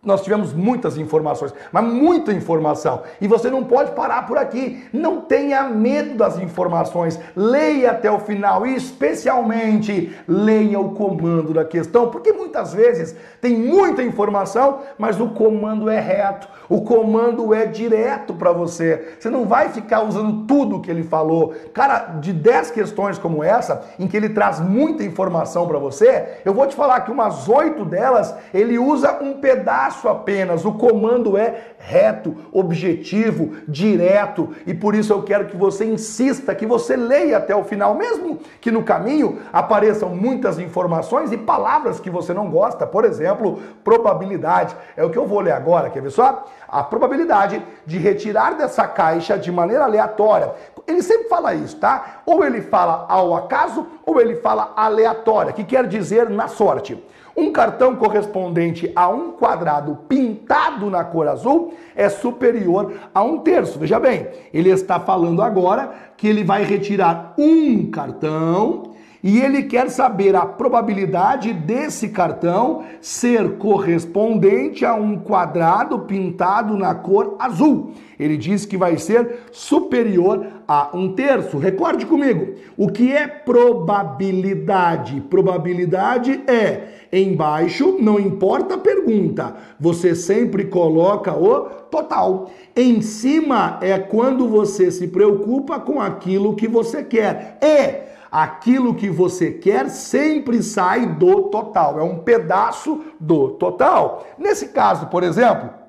nós 0.04 0.22
tivemos 0.22 0.52
muitas 0.52 0.98
informações, 0.98 1.54
mas 1.70 1.84
muita 1.84 2.32
informação. 2.32 3.02
E 3.20 3.28
você 3.28 3.48
não 3.48 3.62
pode 3.62 3.92
parar 3.92 4.26
por 4.26 4.36
aqui. 4.36 4.84
Não 4.92 5.20
tenha 5.20 5.62
medo 5.68 6.16
das 6.16 6.40
informações. 6.40 7.20
Leia 7.36 7.92
até 7.92 8.10
o 8.10 8.18
final 8.18 8.66
e, 8.66 8.74
especialmente, 8.74 10.12
leia 10.26 10.80
o 10.80 10.90
comando 10.90 11.54
da 11.54 11.64
questão, 11.64 12.10
porque 12.10 12.32
muitas 12.32 12.74
vezes 12.74 13.14
tem 13.40 13.56
muita 13.56 14.02
informação, 14.02 14.80
mas 14.98 15.20
o 15.20 15.28
comando 15.28 15.88
é 15.88 16.00
reto. 16.00 16.48
O 16.68 16.80
comando 16.80 17.54
é 17.54 17.64
direto 17.64 18.34
para 18.34 18.50
você. 18.50 19.14
Você 19.20 19.30
não 19.30 19.46
vai 19.46 19.68
ficar 19.68 20.02
usando 20.02 20.46
tudo 20.46 20.80
que 20.80 20.90
ele 20.90 21.04
falou. 21.04 21.54
Cara, 21.72 22.16
de 22.18 22.32
10 22.32 22.72
questões 22.72 23.18
como 23.18 23.44
essa, 23.44 23.84
em 24.00 24.08
que 24.08 24.16
ele 24.16 24.30
traz 24.30 24.58
muita 24.58 25.04
informação 25.04 25.68
para 25.68 25.78
você, 25.78 26.40
eu 26.44 26.52
vou 26.52 26.66
te 26.66 26.74
falar 26.74 27.02
que 27.02 27.12
umas 27.12 27.48
8 27.48 27.84
delas 27.84 28.34
ele 28.52 28.80
usa 28.80 29.22
um 29.22 29.34
pedaço 29.34 29.91
apenas. 30.04 30.64
O 30.64 30.72
comando 30.72 31.36
é 31.36 31.74
reto, 31.78 32.36
objetivo, 32.52 33.56
direto. 33.66 34.50
E 34.66 34.74
por 34.74 34.94
isso 34.94 35.12
eu 35.12 35.22
quero 35.22 35.46
que 35.46 35.56
você 35.56 35.84
insista, 35.84 36.54
que 36.54 36.66
você 36.66 36.96
leia 36.96 37.38
até 37.38 37.54
o 37.54 37.64
final, 37.64 37.94
mesmo 37.94 38.38
que 38.60 38.70
no 38.70 38.82
caminho 38.82 39.40
apareçam 39.52 40.10
muitas 40.10 40.58
informações 40.58 41.32
e 41.32 41.36
palavras 41.36 42.00
que 42.00 42.10
você 42.10 42.32
não 42.32 42.50
gosta. 42.50 42.86
Por 42.86 43.04
exemplo, 43.04 43.60
probabilidade. 43.84 44.76
É 44.96 45.04
o 45.04 45.10
que 45.10 45.18
eu 45.18 45.26
vou 45.26 45.40
ler 45.40 45.52
agora, 45.52 45.90
quer 45.90 46.02
ver 46.02 46.10
só? 46.10 46.44
a 46.72 46.82
probabilidade 46.82 47.62
de 47.84 47.98
retirar 47.98 48.54
dessa 48.54 48.88
caixa 48.88 49.36
de 49.36 49.52
maneira 49.52 49.84
aleatória. 49.84 50.54
Ele 50.86 51.02
sempre 51.02 51.28
fala 51.28 51.52
isso, 51.52 51.76
tá? 51.76 52.22
Ou 52.24 52.42
ele 52.42 52.62
fala 52.62 53.04
ao 53.10 53.36
acaso 53.36 53.86
ou 54.06 54.18
ele 54.18 54.36
fala 54.36 54.72
aleatória, 54.74 55.52
que 55.52 55.64
quer 55.64 55.86
dizer 55.86 56.30
na 56.30 56.48
sorte. 56.48 57.00
Um 57.36 57.50
cartão 57.50 57.96
correspondente 57.96 58.92
a 58.94 59.08
um 59.08 59.32
quadrado 59.32 59.98
pintado 60.08 60.90
na 60.90 61.02
cor 61.02 61.28
azul 61.28 61.74
é 61.96 62.08
superior 62.08 62.92
a 63.14 63.22
um 63.22 63.38
terço. 63.38 63.78
Veja 63.78 63.98
bem, 63.98 64.28
ele 64.52 64.70
está 64.70 65.00
falando 65.00 65.42
agora 65.42 65.92
que 66.16 66.28
ele 66.28 66.44
vai 66.44 66.64
retirar 66.64 67.34
um 67.38 67.90
cartão 67.90 68.91
e 69.22 69.40
ele 69.40 69.62
quer 69.62 69.88
saber 69.88 70.34
a 70.34 70.44
probabilidade 70.44 71.52
desse 71.52 72.08
cartão 72.08 72.82
ser 73.00 73.56
correspondente 73.56 74.84
a 74.84 74.94
um 74.94 75.16
quadrado 75.16 76.00
pintado 76.00 76.76
na 76.76 76.92
cor 76.94 77.36
azul. 77.38 77.92
Ele 78.18 78.36
diz 78.36 78.66
que 78.66 78.76
vai 78.76 78.98
ser 78.98 79.44
superior 79.52 80.46
a 80.66 80.90
um 80.92 81.12
terço. 81.14 81.56
Recorde 81.56 82.04
comigo, 82.04 82.54
o 82.76 82.88
que 82.88 83.12
é 83.12 83.28
probabilidade? 83.28 85.20
Probabilidade 85.20 86.42
é 86.48 86.88
embaixo, 87.12 87.98
não 88.00 88.18
importa 88.18 88.74
a 88.74 88.78
pergunta, 88.78 89.54
você 89.78 90.14
sempre 90.14 90.64
coloca 90.64 91.32
o 91.32 91.60
total. 91.90 92.50
Em 92.74 93.02
cima 93.02 93.78
é 93.82 93.98
quando 93.98 94.48
você 94.48 94.90
se 94.90 95.08
preocupa 95.08 95.78
com 95.78 96.00
aquilo 96.00 96.56
que 96.56 96.66
você 96.66 97.04
quer. 97.04 97.58
E 97.60 98.11
aquilo 98.32 98.94
que 98.94 99.10
você 99.10 99.50
quer 99.50 99.90
sempre 99.90 100.62
sai 100.62 101.06
do 101.06 101.50
total, 101.50 102.00
é 102.00 102.02
um 102.02 102.20
pedaço 102.20 103.04
do 103.20 103.50
total. 103.50 104.26
Nesse 104.38 104.68
caso, 104.68 105.08
por 105.08 105.22
exemplo, 105.22 105.81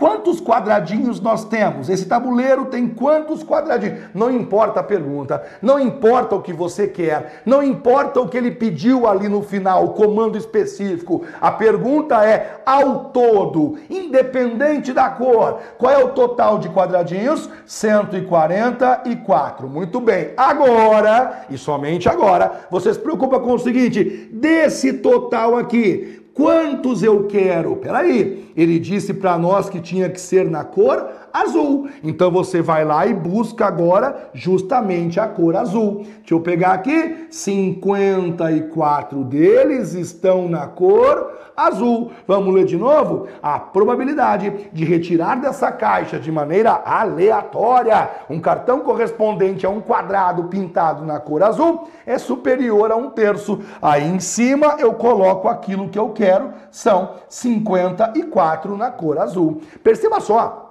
Quantos 0.00 0.40
quadradinhos 0.40 1.20
nós 1.20 1.44
temos? 1.44 1.88
Esse 1.90 2.06
tabuleiro 2.06 2.64
tem 2.64 2.88
quantos 2.88 3.44
quadradinhos? 3.44 3.98
Não 4.14 4.30
importa 4.30 4.80
a 4.80 4.82
pergunta, 4.82 5.44
não 5.60 5.78
importa 5.78 6.34
o 6.34 6.40
que 6.40 6.54
você 6.54 6.88
quer, 6.88 7.42
não 7.44 7.62
importa 7.62 8.18
o 8.18 8.26
que 8.26 8.38
ele 8.38 8.50
pediu 8.50 9.06
ali 9.06 9.28
no 9.28 9.42
final, 9.42 9.84
o 9.84 9.92
comando 9.92 10.38
específico. 10.38 11.22
A 11.38 11.52
pergunta 11.52 12.24
é 12.24 12.62
ao 12.64 13.10
todo, 13.10 13.76
independente 13.90 14.94
da 14.94 15.10
cor. 15.10 15.58
Qual 15.76 15.92
é 15.92 16.02
o 16.02 16.12
total 16.12 16.58
de 16.58 16.70
quadradinhos? 16.70 17.50
144. 17.66 19.68
Muito 19.68 20.00
bem. 20.00 20.30
Agora, 20.34 21.44
e 21.50 21.58
somente 21.58 22.08
agora, 22.08 22.66
você 22.70 22.94
se 22.94 22.98
preocupa 22.98 23.38
com 23.38 23.52
o 23.52 23.58
seguinte: 23.58 24.30
desse 24.32 24.94
total 24.94 25.58
aqui, 25.58 26.20
Quantos 26.32 27.02
eu 27.02 27.26
quero? 27.26 27.76
Peraí, 27.76 28.49
ele 28.60 28.78
disse 28.78 29.14
para 29.14 29.38
nós 29.38 29.70
que 29.70 29.80
tinha 29.80 30.10
que 30.10 30.20
ser 30.20 30.50
na 30.50 30.62
cor 30.64 31.08
azul. 31.32 31.88
Então 32.04 32.30
você 32.30 32.60
vai 32.60 32.84
lá 32.84 33.06
e 33.06 33.14
busca 33.14 33.64
agora 33.64 34.28
justamente 34.34 35.18
a 35.18 35.26
cor 35.26 35.56
azul. 35.56 36.04
Deixa 36.18 36.34
eu 36.34 36.40
pegar 36.40 36.72
aqui, 36.72 37.26
54 37.30 39.24
deles 39.24 39.94
estão 39.94 40.46
na 40.46 40.66
cor 40.66 41.38
azul. 41.56 42.10
Vamos 42.26 42.54
ler 42.54 42.64
de 42.64 42.76
novo? 42.76 43.28
A 43.42 43.58
probabilidade 43.58 44.68
de 44.72 44.84
retirar 44.84 45.36
dessa 45.40 45.70
caixa 45.72 46.18
de 46.18 46.30
maneira 46.30 46.82
aleatória 46.84 48.10
um 48.28 48.40
cartão 48.40 48.80
correspondente 48.80 49.64
a 49.66 49.70
um 49.70 49.80
quadrado 49.80 50.44
pintado 50.44 51.04
na 51.04 51.18
cor 51.18 51.42
azul 51.42 51.88
é 52.06 52.18
superior 52.18 52.90
a 52.90 52.96
um 52.96 53.10
terço. 53.10 53.60
Aí 53.80 54.06
em 54.06 54.20
cima 54.20 54.76
eu 54.78 54.92
coloco 54.94 55.48
aquilo 55.48 55.88
que 55.88 55.98
eu 55.98 56.10
quero, 56.10 56.50
são 56.70 57.14
54 57.28 58.49
na 58.76 58.90
cor 58.90 59.18
azul. 59.18 59.60
Perceba 59.82 60.20
só 60.20 60.70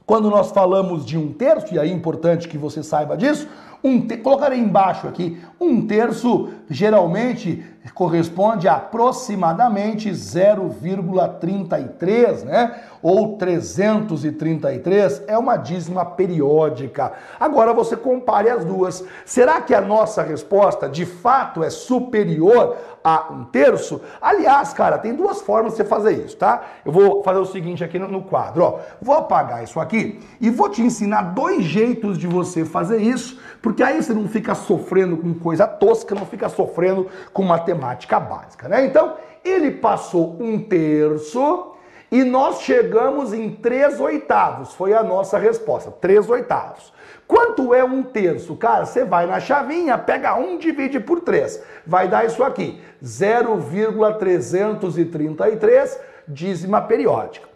quando 0.06 0.30
nós 0.30 0.52
falamos 0.52 1.06
de 1.06 1.18
um 1.18 1.34
terço, 1.34 1.74
e 1.74 1.80
aí 1.80 1.90
é 1.90 1.94
importante 1.94 2.48
que 2.48 2.58
você 2.58 2.84
saiba 2.84 3.18
disso, 3.18 3.48
um 3.84 4.02
te... 4.02 4.18
colocarei 4.18 4.60
embaixo 4.60 5.08
aqui, 5.08 5.38
um 5.60 5.86
terço 5.86 6.50
geralmente 6.70 7.64
corresponde 7.94 8.68
a 8.68 8.78
aproximadamente 8.78 10.10
0,33, 10.10 12.44
né? 12.44 12.82
Ou 13.02 13.38
333 13.38 15.24
é 15.28 15.38
uma 15.38 15.58
dízima 15.58 16.04
periódica. 16.04 17.14
Agora 17.40 17.72
você 17.74 17.96
compare 17.96 18.50
as 18.50 18.66
duas. 18.66 19.06
Será 19.24 19.62
que 19.62 19.76
a 19.76 19.82
nossa 19.82 20.24
resposta 20.24 20.90
de 20.90 21.06
fato 21.06 21.64
é 21.64 21.70
superior 21.70 22.76
a 23.04 23.32
um 23.32 23.44
terço? 23.44 24.02
Aliás, 24.20 24.74
cara, 24.74 24.98
tem 24.98 25.14
duas 25.14 25.42
formas 25.42 25.74
de 25.74 25.78
você 25.78 25.86
fazer 25.86 26.26
isso, 26.26 26.36
tá? 26.38 26.64
Eu 26.84 26.92
vou 26.92 27.22
fazer 27.22 27.38
o 27.38 27.46
seguinte 27.46 27.84
aqui 27.84 28.00
no 28.00 28.24
quadro, 28.24 28.64
ó. 28.64 28.80
Vou 29.00 29.16
apagar 29.16 29.64
isso 29.64 29.80
aqui 29.80 30.20
e 30.42 30.50
vou 30.50 30.70
te 30.70 30.82
ensinar 30.82 31.34
dois 31.34 31.64
jeitos 31.64 32.18
de 32.18 32.26
você 32.26 32.66
fazer 32.66 32.98
isso, 32.98 33.40
porque 33.62 33.84
aí 33.84 34.02
você 34.02 34.16
não 34.16 34.28
fica 34.28 34.56
sofrendo 34.56 35.18
com 35.18 35.32
coisa 35.36 35.68
tosca, 35.68 36.16
não 36.16 36.26
fica 36.26 36.50
sofrendo 36.50 37.08
com 37.32 37.44
matemática 37.44 37.75
básica, 37.76 38.68
né? 38.68 38.86
Então, 38.86 39.16
ele 39.44 39.72
passou 39.72 40.38
um 40.40 40.60
terço 40.60 41.72
e 42.12 42.24
nós 42.24 42.62
chegamos 42.62 43.34
em 43.34 43.52
3 43.52 44.00
oitavos. 44.00 44.74
Foi 44.74 44.94
a 44.94 45.04
nossa 45.04 45.38
resposta, 45.38 45.92
3 45.92 46.30
oitavos. 46.30 46.94
Quanto 47.28 47.74
é 47.74 47.84
um 47.84 48.04
terço? 48.04 48.56
Cara, 48.56 48.86
você 48.86 49.04
vai 49.04 49.26
na 49.26 49.40
chavinha, 49.40 49.98
pega 49.98 50.36
1, 50.36 50.58
divide 50.58 51.00
por 51.00 51.22
3. 51.22 51.60
Vai 51.86 52.08
dar 52.08 52.26
isso 52.26 52.44
aqui, 52.44 52.80
0,333 53.04 56.00
dízima 56.28 56.82
periódica. 56.82 57.48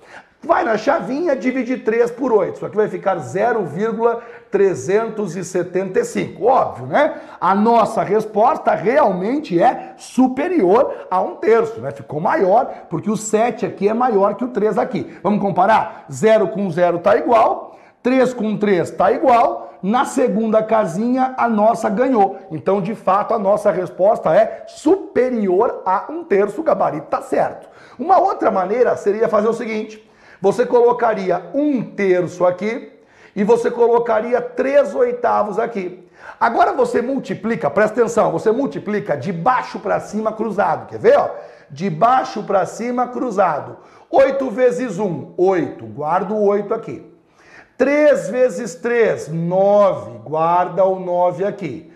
Vai 0.41 0.63
na 0.63 0.77
chavinha, 0.77 1.35
divide 1.35 1.77
3 1.77 2.11
por 2.11 2.31
8. 2.31 2.55
Isso 2.55 2.65
aqui 2.65 2.75
vai 2.75 2.87
ficar 2.87 3.17
0,375. 4.51 6.43
Óbvio, 6.43 6.87
né? 6.87 7.15
A 7.39 7.55
nossa 7.55 8.03
resposta 8.03 8.73
realmente 8.73 9.61
é 9.61 9.93
superior 9.97 11.07
a 11.09 11.21
um 11.21 11.35
terço, 11.35 11.79
né? 11.79 11.91
Ficou 11.91 12.19
maior, 12.19 12.85
porque 12.89 13.09
o 13.09 13.17
7 13.17 13.65
aqui 13.65 13.87
é 13.87 13.93
maior 13.93 14.35
que 14.35 14.43
o 14.43 14.49
3 14.49 14.77
aqui. 14.77 15.17
Vamos 15.23 15.41
comparar? 15.41 16.05
0 16.11 16.49
com 16.49 16.69
0 16.69 16.97
está 16.97 17.15
igual, 17.15 17.77
3 18.03 18.33
com 18.33 18.57
3 18.57 18.89
está 18.89 19.11
igual. 19.11 19.67
Na 19.81 20.03
segunda 20.03 20.61
casinha, 20.61 21.33
a 21.37 21.47
nossa 21.47 21.89
ganhou. 21.89 22.37
Então, 22.51 22.81
de 22.81 22.93
fato, 22.93 23.33
a 23.33 23.39
nossa 23.39 23.71
resposta 23.71 24.35
é 24.35 24.65
superior 24.67 25.81
a 25.85 26.07
um 26.09 26.25
terço. 26.25 26.59
O 26.59 26.63
gabarito 26.65 27.05
está 27.05 27.21
certo. 27.21 27.69
Uma 27.97 28.19
outra 28.19 28.51
maneira 28.51 28.97
seria 28.97 29.29
fazer 29.29 29.47
o 29.47 29.53
seguinte 29.53 30.09
você 30.41 30.65
colocaria 30.65 31.43
um 31.53 31.83
terço 31.83 32.45
aqui 32.45 32.93
e 33.35 33.43
você 33.43 33.69
colocaria 33.69 34.41
três 34.41 34.93
oitavos 34.95 35.59
aqui. 35.59 36.07
Agora 36.39 36.73
você 36.73 37.01
multiplica, 37.01 37.69
presta 37.69 37.99
atenção, 37.99 38.31
você 38.31 38.51
multiplica 38.51 39.15
de 39.15 39.31
baixo 39.31 39.79
para 39.79 39.99
cima 39.99 40.31
cruzado. 40.31 40.87
Quer 40.87 40.99
ver? 40.99 41.17
Ó? 41.17 41.29
De 41.69 41.89
baixo 41.89 42.43
para 42.43 42.65
cima 42.65 43.07
cruzado. 43.07 43.77
8 44.09 44.49
vezes 44.49 44.97
1, 44.97 45.33
8. 45.37 45.85
Guarda 45.85 46.33
o 46.33 46.43
8 46.43 46.73
aqui. 46.73 47.05
3 47.77 48.29
vezes 48.29 48.75
3, 48.75 49.29
9. 49.29 50.19
Guarda 50.25 50.83
o 50.85 50.99
9 50.99 51.45
aqui. 51.45 51.91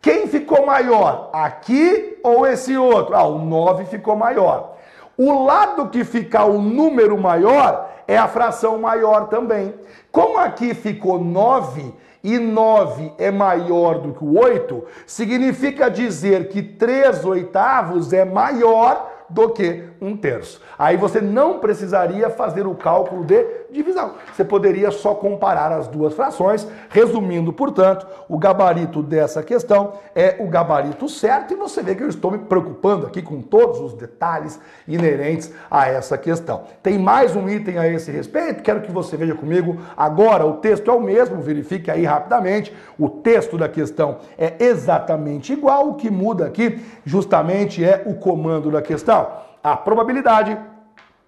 Quem 0.00 0.26
ficou 0.26 0.66
maior? 0.66 1.30
Aqui 1.32 2.18
ou 2.22 2.46
esse 2.46 2.76
outro? 2.76 3.16
Ah, 3.16 3.24
o 3.24 3.38
9 3.38 3.86
ficou 3.86 4.14
maior. 4.14 4.76
O 5.16 5.44
lado 5.44 5.88
que 5.88 6.04
ficar 6.04 6.44
o 6.44 6.60
número 6.60 7.16
maior 7.16 7.90
é 8.06 8.16
a 8.16 8.28
fração 8.28 8.78
maior 8.78 9.28
também. 9.28 9.74
Como 10.10 10.38
aqui 10.38 10.74
ficou 10.74 11.18
9 11.18 11.94
e 12.22 12.38
9 12.38 13.12
é 13.18 13.30
maior 13.30 13.98
do 13.98 14.14
que 14.14 14.24
o 14.24 14.38
8, 14.38 14.84
significa 15.06 15.90
dizer 15.90 16.48
que 16.48 16.62
3 16.62 17.24
oitavos 17.24 18.12
é 18.12 18.24
maior 18.24 19.12
do 19.28 19.50
que 19.50 19.84
um 20.00 20.16
terço. 20.16 20.60
Aí 20.78 20.96
você 20.96 21.20
não 21.20 21.58
precisaria 21.58 22.30
fazer 22.30 22.66
o 22.66 22.74
cálculo 22.74 23.24
de 23.24 23.44
divisão. 23.74 24.14
Você 24.32 24.44
poderia 24.44 24.90
só 24.90 25.14
comparar 25.14 25.72
as 25.72 25.88
duas 25.88 26.14
frações. 26.14 26.66
Resumindo, 26.88 27.52
portanto, 27.52 28.06
o 28.28 28.38
gabarito 28.38 29.02
dessa 29.02 29.42
questão 29.42 29.94
é 30.14 30.36
o 30.38 30.46
gabarito 30.46 31.08
certo 31.08 31.52
e 31.52 31.56
você 31.56 31.82
vê 31.82 31.94
que 31.94 32.02
eu 32.02 32.08
estou 32.08 32.30
me 32.30 32.38
preocupando 32.38 33.06
aqui 33.06 33.20
com 33.20 33.42
todos 33.42 33.80
os 33.80 33.94
detalhes 33.94 34.58
inerentes 34.86 35.52
a 35.70 35.88
essa 35.88 36.16
questão. 36.16 36.62
Tem 36.82 36.98
mais 36.98 37.34
um 37.34 37.48
item 37.48 37.78
a 37.78 37.86
esse 37.88 38.10
respeito, 38.10 38.62
quero 38.62 38.80
que 38.80 38.92
você 38.92 39.16
veja 39.16 39.34
comigo 39.34 39.76
agora. 39.96 40.46
O 40.46 40.54
texto 40.54 40.90
é 40.90 40.94
o 40.94 41.00
mesmo, 41.00 41.42
verifique 41.42 41.90
aí 41.90 42.04
rapidamente. 42.04 42.74
O 42.98 43.08
texto 43.08 43.58
da 43.58 43.68
questão 43.68 44.18
é 44.38 44.54
exatamente 44.60 45.52
igual, 45.52 45.88
o 45.88 45.94
que 45.94 46.10
muda 46.10 46.46
aqui 46.46 46.80
justamente 47.04 47.84
é 47.84 48.04
o 48.06 48.14
comando 48.14 48.70
da 48.70 48.80
questão. 48.80 49.26
A 49.62 49.76
probabilidade 49.76 50.56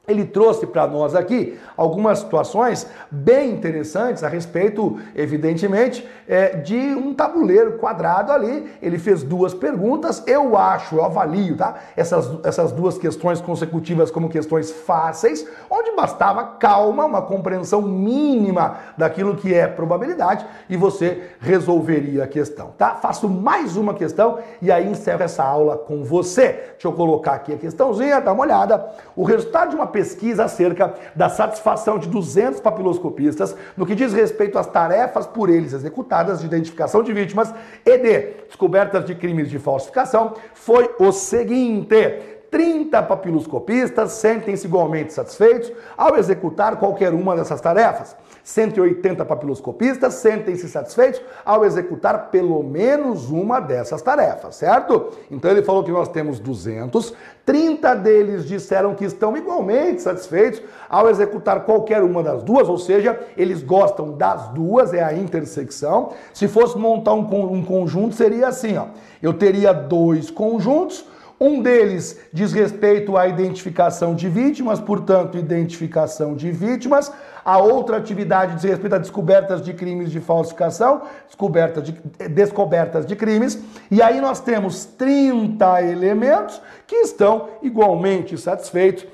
ele 0.09 0.25
trouxe 0.25 0.65
para 0.65 0.87
nós 0.87 1.15
aqui 1.15 1.57
algumas 1.77 2.19
situações 2.19 2.87
bem 3.11 3.51
interessantes 3.51 4.23
a 4.23 4.27
respeito, 4.27 4.99
evidentemente, 5.15 6.07
é, 6.27 6.57
de 6.57 6.75
um 6.75 7.13
tabuleiro 7.13 7.77
quadrado 7.77 8.31
ali. 8.31 8.69
Ele 8.81 8.97
fez 8.97 9.23
duas 9.23 9.53
perguntas, 9.53 10.23
eu 10.25 10.57
acho, 10.57 10.95
eu 10.95 11.05
avalio, 11.05 11.55
tá? 11.55 11.75
Essas, 11.95 12.29
essas 12.43 12.71
duas 12.71 12.97
questões 12.97 13.39
consecutivas 13.39 14.09
como 14.09 14.29
questões 14.29 14.71
fáceis, 14.71 15.47
onde 15.69 15.95
bastava 15.95 16.43
calma, 16.43 17.05
uma 17.05 17.21
compreensão 17.21 17.81
mínima 17.81 18.77
daquilo 18.97 19.35
que 19.35 19.53
é 19.53 19.67
probabilidade 19.67 20.45
e 20.69 20.75
você 20.75 21.29
resolveria 21.39 22.23
a 22.23 22.27
questão, 22.27 22.73
tá? 22.77 22.95
Faço 22.95 23.29
mais 23.29 23.77
uma 23.77 23.93
questão 23.93 24.39
e 24.61 24.71
aí 24.71 24.89
encerro 24.89 25.23
essa 25.23 25.43
aula 25.43 25.77
com 25.77 26.03
você. 26.03 26.69
Deixa 26.71 26.87
eu 26.87 26.93
colocar 26.93 27.33
aqui 27.33 27.53
a 27.53 27.57
questãozinha, 27.57 28.19
dá 28.19 28.33
uma 28.33 28.43
olhada. 28.43 28.89
O 29.15 29.23
resultado 29.23 29.69
de 29.69 29.75
uma 29.75 29.87
pesquisa 29.99 30.45
acerca 30.45 30.93
da 31.13 31.27
satisfação 31.27 31.99
de 31.99 32.07
200 32.07 32.61
papiloscopistas 32.61 33.53
no 33.75 33.85
que 33.85 33.93
diz 33.93 34.13
respeito 34.13 34.57
às 34.57 34.65
tarefas 34.65 35.27
por 35.27 35.49
eles 35.49 35.73
executadas 35.73 36.39
de 36.39 36.45
identificação 36.45 37.03
de 37.03 37.11
vítimas 37.11 37.53
e 37.85 37.97
de 37.97 38.19
descobertas 38.47 39.03
de 39.03 39.13
crimes 39.13 39.49
de 39.49 39.59
falsificação 39.59 40.35
foi 40.53 40.89
o 40.97 41.11
seguinte: 41.11 42.39
30 42.49 43.03
papiloscopistas 43.03 44.13
sentem-se 44.13 44.67
igualmente 44.67 45.11
satisfeitos 45.11 45.69
ao 45.97 46.15
executar 46.15 46.77
qualquer 46.77 47.13
uma 47.13 47.35
dessas 47.35 47.59
tarefas. 47.59 48.15
180 48.49 49.23
papiloscopistas 49.25 50.15
sentem-se 50.15 50.67
satisfeitos 50.67 51.21
ao 51.45 51.63
executar 51.63 52.31
pelo 52.31 52.63
menos 52.63 53.29
uma 53.29 53.59
dessas 53.59 54.01
tarefas, 54.01 54.55
certo? 54.55 55.09
Então 55.29 55.51
ele 55.51 55.61
falou 55.61 55.83
que 55.83 55.91
nós 55.91 56.07
temos 56.09 56.39
200, 56.39 57.13
30 57.45 57.93
deles 57.95 58.47
disseram 58.47 58.95
que 58.95 59.05
estão 59.05 59.37
igualmente 59.37 60.01
satisfeitos 60.01 60.63
ao 60.89 61.07
executar 61.11 61.63
qualquer 61.63 62.01
uma 62.01 62.23
das 62.23 62.41
duas, 62.41 62.67
ou 62.67 62.79
seja, 62.79 63.19
eles 63.37 63.61
gostam 63.61 64.17
das 64.17 64.47
duas, 64.47 64.95
é 64.95 65.03
a 65.03 65.13
intersecção. 65.13 66.13
Se 66.33 66.47
fosse 66.47 66.75
montar 66.75 67.13
um, 67.13 67.53
um 67.53 67.63
conjunto, 67.63 68.15
seria 68.15 68.47
assim, 68.47 68.77
ó. 68.77 68.87
Eu 69.21 69.33
teria 69.33 69.71
dois 69.71 70.31
conjuntos, 70.31 71.05
um 71.39 71.61
deles 71.61 72.19
diz 72.33 72.51
respeito 72.51 73.15
à 73.15 73.25
identificação 73.25 74.13
de 74.13 74.27
vítimas, 74.27 74.77
portanto, 74.79 75.37
identificação 75.37 76.35
de 76.35 76.51
vítimas. 76.51 77.09
A 77.43 77.57
outra 77.57 77.97
atividade 77.97 78.55
diz 78.55 78.63
respeito 78.63 78.95
a 78.95 78.99
descobertas 78.99 79.61
de 79.61 79.73
crimes 79.73 80.11
de 80.11 80.19
falsificação, 80.19 81.03
descoberta 81.25 81.81
de, 81.81 81.93
descobertas 82.29 83.05
de 83.05 83.15
crimes. 83.15 83.61
E 83.89 84.01
aí 84.01 84.19
nós 84.19 84.39
temos 84.39 84.85
30 84.85 85.83
elementos 85.83 86.61
que 86.85 86.95
estão 86.97 87.49
igualmente 87.61 88.37
satisfeitos 88.37 89.05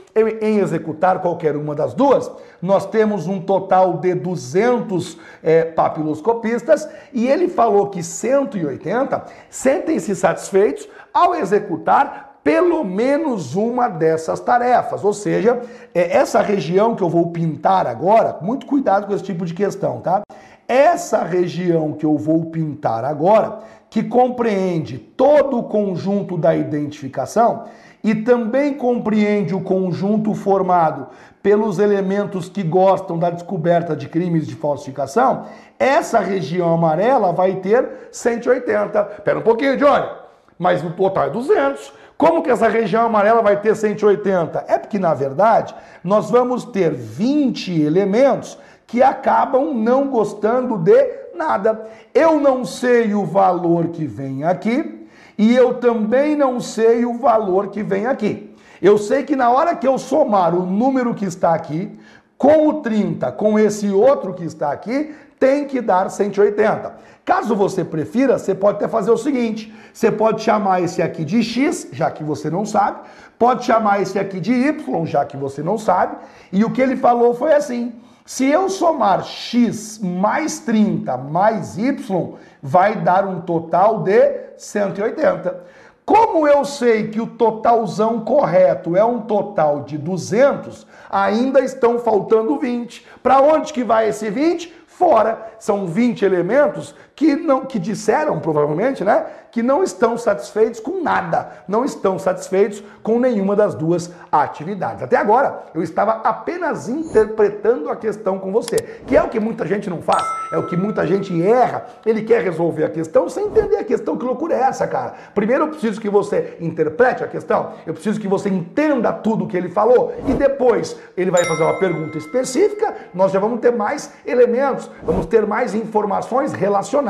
em 0.41 0.59
executar 0.59 1.21
qualquer 1.21 1.55
uma 1.55 1.75
das 1.75 1.93
duas. 1.93 2.31
Nós 2.61 2.85
temos 2.85 3.27
um 3.27 3.41
total 3.41 3.97
de 3.97 4.15
200 4.15 5.17
é, 5.43 5.63
papiloscopistas 5.65 6.87
e 7.11 7.27
ele 7.27 7.49
falou 7.49 7.89
que 7.89 8.01
180 8.01 9.25
sentem-se 9.49 10.15
satisfeitos 10.15 10.87
ao 11.13 11.35
executar 11.35 12.24
pelo 12.45 12.83
menos 12.83 13.55
uma 13.55 13.87
dessas 13.87 14.39
tarefas. 14.39 15.03
Ou 15.03 15.15
seja, 15.15 15.63
é 15.95 16.15
essa 16.15 16.41
região 16.41 16.95
que 16.95 17.01
eu 17.01 17.09
vou 17.09 17.31
pintar 17.31 17.87
agora, 17.87 18.37
muito 18.39 18.67
cuidado 18.67 19.07
com 19.07 19.15
esse 19.15 19.23
tipo 19.23 19.47
de 19.47 19.53
questão, 19.55 19.99
tá? 19.99 20.21
Essa 20.67 21.23
região 21.23 21.93
que 21.93 22.05
eu 22.05 22.15
vou 22.15 22.45
pintar 22.51 23.03
agora, 23.03 23.61
que 23.89 24.03
compreende 24.03 24.99
todo 24.99 25.57
o 25.57 25.63
conjunto 25.63 26.37
da 26.37 26.55
identificação 26.55 27.63
e 28.03 28.13
também 28.13 28.75
compreende 28.75 29.55
o 29.55 29.61
conjunto 29.61 30.35
formado 30.35 31.07
pelos 31.41 31.79
elementos 31.79 32.47
que 32.47 32.61
gostam 32.61 33.17
da 33.17 33.31
descoberta 33.31 33.95
de 33.95 34.07
crimes 34.07 34.45
de 34.45 34.53
falsificação, 34.53 35.45
essa 35.79 36.19
região 36.19 36.71
amarela 36.71 37.33
vai 37.33 37.55
ter 37.55 38.07
180. 38.11 39.03
Pera 39.23 39.39
um 39.39 39.43
pouquinho, 39.43 39.77
Johnny 39.77 40.25
mas 40.57 40.81
no 40.81 40.91
total 40.91 41.25
é 41.25 41.29
200. 41.29 41.93
Como 42.17 42.41
que 42.41 42.49
essa 42.49 42.67
região 42.69 43.05
amarela 43.05 43.41
vai 43.41 43.59
ter 43.59 43.75
180? 43.75 44.65
É 44.67 44.77
porque, 44.77 44.97
na 44.97 45.13
verdade, 45.13 45.75
nós 46.03 46.29
vamos 46.29 46.63
ter 46.63 46.91
20 46.91 47.81
elementos 47.81 48.57
que 48.87 49.03
acabam 49.03 49.73
não 49.73 50.07
gostando 50.07 50.77
de 50.77 51.25
nada. 51.35 51.87
Eu 52.13 52.39
não 52.39 52.63
sei 52.63 53.13
o 53.13 53.25
valor 53.25 53.89
que 53.89 54.05
vem 54.05 54.43
aqui 54.43 55.07
e 55.37 55.53
eu 55.53 55.75
também 55.75 56.35
não 56.35 56.59
sei 56.59 57.05
o 57.05 57.17
valor 57.17 57.67
que 57.67 57.83
vem 57.83 58.05
aqui. 58.05 58.55
Eu 58.81 58.97
sei 58.97 59.23
que 59.23 59.35
na 59.35 59.49
hora 59.49 59.75
que 59.75 59.87
eu 59.87 59.97
somar 59.97 60.55
o 60.55 60.65
número 60.65 61.13
que 61.13 61.25
está 61.25 61.53
aqui 61.53 61.97
com 62.37 62.67
o 62.67 62.81
30, 62.81 63.31
com 63.33 63.57
esse 63.57 63.89
outro 63.89 64.33
que 64.33 64.43
está 64.43 64.71
aqui, 64.71 65.13
tem 65.39 65.65
que 65.65 65.81
dar 65.81 66.09
180. 66.09 66.95
Caso 67.23 67.55
você 67.55 67.83
prefira, 67.83 68.37
você 68.37 68.53
pode 68.53 68.77
até 68.77 68.87
fazer 68.87 69.11
o 69.11 69.17
seguinte: 69.17 69.73
você 69.93 70.11
pode 70.11 70.41
chamar 70.41 70.81
esse 70.81 71.01
aqui 71.01 71.25
de 71.25 71.43
x, 71.43 71.87
já 71.91 72.11
que 72.11 72.23
você 72.23 72.49
não 72.49 72.65
sabe, 72.65 72.99
pode 73.37 73.65
chamar 73.65 74.01
esse 74.01 74.19
aqui 74.19 74.39
de 74.39 74.53
y, 74.53 75.05
já 75.05 75.25
que 75.25 75.35
você 75.35 75.63
não 75.63 75.77
sabe, 75.77 76.17
e 76.51 76.63
o 76.63 76.71
que 76.71 76.81
ele 76.81 76.95
falou 76.95 77.33
foi 77.33 77.53
assim: 77.53 77.93
se 78.25 78.45
eu 78.45 78.69
somar 78.69 79.23
x 79.23 79.99
mais 79.99 80.59
30 80.59 81.17
mais 81.17 81.77
y, 81.77 82.33
vai 82.61 82.95
dar 82.95 83.27
um 83.27 83.41
total 83.41 84.03
de 84.03 84.45
180. 84.57 85.75
Como 86.05 86.47
eu 86.47 86.63
sei 86.63 87.07
que 87.07 87.19
o 87.19 87.25
totalzão 87.25 88.19
correto 88.21 88.95
é 88.95 89.03
um 89.03 89.21
total 89.21 89.81
de 89.81 89.97
200, 89.97 90.85
ainda 91.09 91.61
estão 91.61 91.97
faltando 91.97 92.59
20. 92.59 93.03
Para 93.23 93.41
onde 93.41 93.73
que 93.73 93.83
vai 93.83 94.09
esse 94.09 94.29
20? 94.29 94.84
Fora. 94.97 95.55
São 95.59 95.87
20 95.87 96.23
elementos 96.23 96.95
que 97.15 97.35
não 97.35 97.65
que 97.65 97.79
disseram 97.79 98.39
provavelmente, 98.39 99.03
né, 99.03 99.25
que 99.49 99.63
não 99.63 99.81
estão 99.81 100.17
satisfeitos 100.17 100.81
com 100.81 101.01
nada, 101.01 101.63
não 101.65 101.85
estão 101.85 102.19
satisfeitos 102.19 102.83
com 103.01 103.17
nenhuma 103.17 103.55
das 103.55 103.73
duas 103.73 104.11
atividades. 104.29 105.01
Até 105.01 105.15
agora, 105.15 105.63
eu 105.73 105.81
estava 105.81 106.11
apenas 106.23 106.89
interpretando 106.89 107.89
a 107.89 107.95
questão 107.95 108.37
com 108.37 108.51
você, 108.51 108.75
que 109.07 109.15
é 109.15 109.23
o 109.23 109.29
que 109.29 109.39
muita 109.39 109.65
gente 109.65 109.89
não 109.89 110.01
faz, 110.01 110.27
é 110.51 110.57
o 110.57 110.67
que 110.67 110.75
muita 110.75 111.07
gente 111.07 111.41
erra. 111.41 111.85
Ele 112.05 112.21
quer 112.23 112.43
resolver 112.43 112.83
a 112.83 112.89
questão 112.89 113.29
sem 113.29 113.45
entender 113.45 113.77
a 113.77 113.83
questão. 113.85 114.17
Que 114.17 114.25
loucura 114.25 114.55
é 114.55 114.59
essa, 114.59 114.85
cara? 114.85 115.13
Primeiro 115.33 115.63
eu 115.63 115.67
preciso 115.69 116.01
que 116.01 116.09
você 116.09 116.57
interprete 116.59 117.23
a 117.23 117.27
questão, 117.27 117.71
eu 117.85 117.93
preciso 117.93 118.19
que 118.19 118.27
você 118.27 118.49
entenda 118.49 119.13
tudo 119.13 119.45
o 119.45 119.47
que 119.47 119.55
ele 119.55 119.69
falou 119.69 120.13
e 120.27 120.33
depois 120.33 120.97
ele 121.15 121.31
vai 121.31 121.45
fazer 121.45 121.63
uma 121.63 121.79
pergunta 121.79 122.17
específica, 122.17 122.93
nós 123.13 123.31
já 123.31 123.39
vamos 123.39 123.61
ter 123.61 123.71
mais 123.71 124.11
elementos, 124.25 124.91
vamos 125.01 125.27
ter 125.27 125.47
mais 125.47 125.73
informações 125.73 126.51
relacionadas 126.51 127.04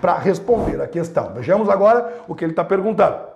para 0.00 0.18
responder 0.18 0.80
a 0.80 0.86
questão. 0.86 1.32
Vejamos 1.34 1.68
agora 1.68 2.22
o 2.28 2.34
que 2.34 2.44
ele 2.44 2.52
está 2.52 2.64
perguntando. 2.64 3.32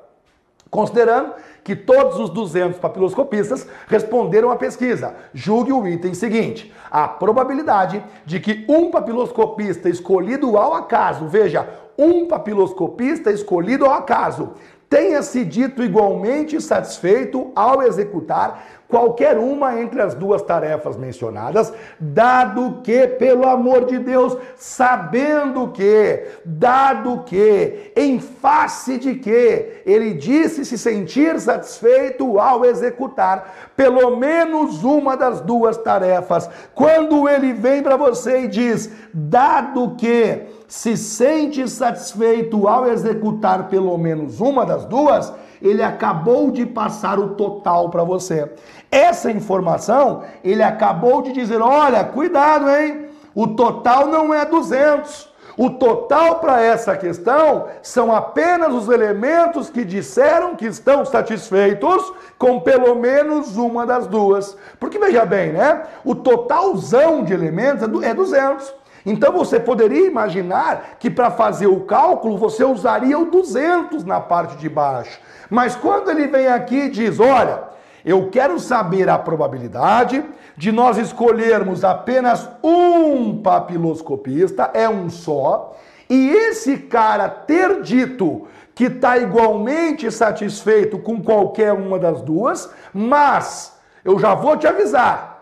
Considerando 0.70 1.32
que 1.62 1.76
todos 1.76 2.18
os 2.18 2.30
200 2.30 2.78
papiloscopistas 2.78 3.66
responderam 3.86 4.50
à 4.50 4.56
pesquisa. 4.56 5.14
Julgue 5.32 5.72
o 5.72 5.86
item 5.86 6.14
seguinte: 6.14 6.72
a 6.90 7.06
probabilidade 7.06 8.02
de 8.24 8.40
que 8.40 8.64
um 8.68 8.90
papiloscopista 8.90 9.88
escolhido 9.88 10.56
ao 10.56 10.74
acaso, 10.74 11.26
veja, 11.26 11.68
um 11.98 12.26
papiloscopista 12.26 13.30
escolhido 13.30 13.86
ao 13.86 13.92
acaso, 13.92 14.52
tenha 14.88 15.22
se 15.22 15.44
dito 15.44 15.83
igualmente 15.83 16.61
satisfeito 16.61 17.51
ao 17.55 17.83
executar 17.83 18.77
qualquer 18.88 19.37
uma 19.37 19.81
entre 19.81 20.01
as 20.01 20.14
duas 20.14 20.42
tarefas 20.42 20.96
mencionadas, 20.96 21.72
dado 21.99 22.81
que, 22.83 23.07
pelo 23.07 23.46
amor 23.46 23.85
de 23.85 23.99
Deus, 23.99 24.37
sabendo 24.57 25.68
que, 25.68 26.24
dado 26.45 27.24
que, 27.24 27.93
em 27.97 28.20
face 28.20 28.99
de 28.99 29.14
que, 29.16 29.82
ele 29.84 30.14
disse 30.14 30.64
se 30.64 30.78
sentir 30.78 31.39
satisfeito 31.41 32.39
ao 32.39 32.64
executar 32.64 33.55
pelo 33.76 34.16
menos 34.16 34.84
uma 34.84 35.16
das 35.16 35.41
duas 35.41 35.76
tarefas. 35.76 36.49
Quando 36.74 37.28
ele 37.28 37.53
vem 37.53 37.82
para 37.82 37.97
você 37.97 38.43
e 38.43 38.49
diz, 38.49 38.91
dado 39.12 39.97
que 39.97 40.47
se 40.68 40.96
sente 40.96 41.68
satisfeito 41.68 42.66
ao 42.66 42.86
executar 42.86 43.68
pelo 43.68 43.96
menos 43.96 44.40
uma 44.40 44.64
das 44.66 44.84
duas, 44.84 45.32
ele 45.62 45.82
acabou 45.82 46.50
de 46.50 46.66
passar 46.66 47.18
o 47.18 47.30
total 47.30 47.90
para 47.90 48.04
você. 48.04 48.50
Essa 48.90 49.30
informação, 49.30 50.22
ele 50.44 50.62
acabou 50.62 51.22
de 51.22 51.32
dizer: 51.32 51.60
olha, 51.60 52.04
cuidado, 52.04 52.68
hein? 52.70 53.06
O 53.34 53.48
total 53.48 54.06
não 54.06 54.32
é 54.32 54.44
200. 54.44 55.36
O 55.58 55.70
total 55.70 56.38
para 56.38 56.60
essa 56.60 56.94
questão 56.96 57.68
são 57.80 58.14
apenas 58.14 58.74
os 58.74 58.90
elementos 58.90 59.70
que 59.70 59.86
disseram 59.86 60.54
que 60.54 60.66
estão 60.66 61.02
satisfeitos 61.06 62.12
com 62.38 62.60
pelo 62.60 62.94
menos 62.94 63.56
uma 63.56 63.86
das 63.86 64.06
duas. 64.06 64.54
Porque 64.78 64.98
veja 64.98 65.24
bem, 65.24 65.52
né? 65.52 65.84
O 66.04 66.14
totalzão 66.14 67.24
de 67.24 67.32
elementos 67.32 67.82
é 68.02 68.12
200. 68.12 68.74
Então 69.07 69.32
você 69.32 69.61
poderia 69.61 70.09
imaginar 70.09 70.96
que 70.98 71.09
para 71.09 71.30
fazer 71.30 71.68
o 71.68 71.82
cálculo 71.82 72.36
você 72.36 72.64
usaria 72.64 73.16
o 73.16 73.30
200 73.30 74.02
na 74.02 74.20
parte 74.20 74.57
de 74.57 74.68
baixo. 74.68 75.20
Mas 75.48 75.76
quando 75.76 76.11
ele 76.11 76.26
vem 76.26 76.48
aqui 76.48 76.74
e 76.74 76.90
diz: 76.90 77.20
olha, 77.20 77.62
eu 78.04 78.28
quero 78.30 78.59
saber 78.59 79.09
a 79.09 79.16
probabilidade 79.16 80.24
de 80.57 80.72
nós 80.72 80.98
escolhermos 80.98 81.84
apenas 81.84 82.50
um 82.64 83.40
papiloscopista, 83.40 84.70
é 84.74 84.88
um 84.88 85.09
só, 85.09 85.76
e 86.11 86.28
esse 86.30 86.76
cara 86.76 87.28
ter 87.28 87.82
dito 87.82 88.48
que 88.74 88.84
está 88.84 89.16
igualmente 89.18 90.11
satisfeito 90.11 90.98
com 90.98 91.22
qualquer 91.22 91.72
uma 91.72 91.98
das 91.98 92.20
duas, 92.22 92.70
mas 92.92 93.72
eu 94.04 94.18
já 94.18 94.34
vou 94.34 94.57
te 94.57 94.66
avisar 94.66 95.36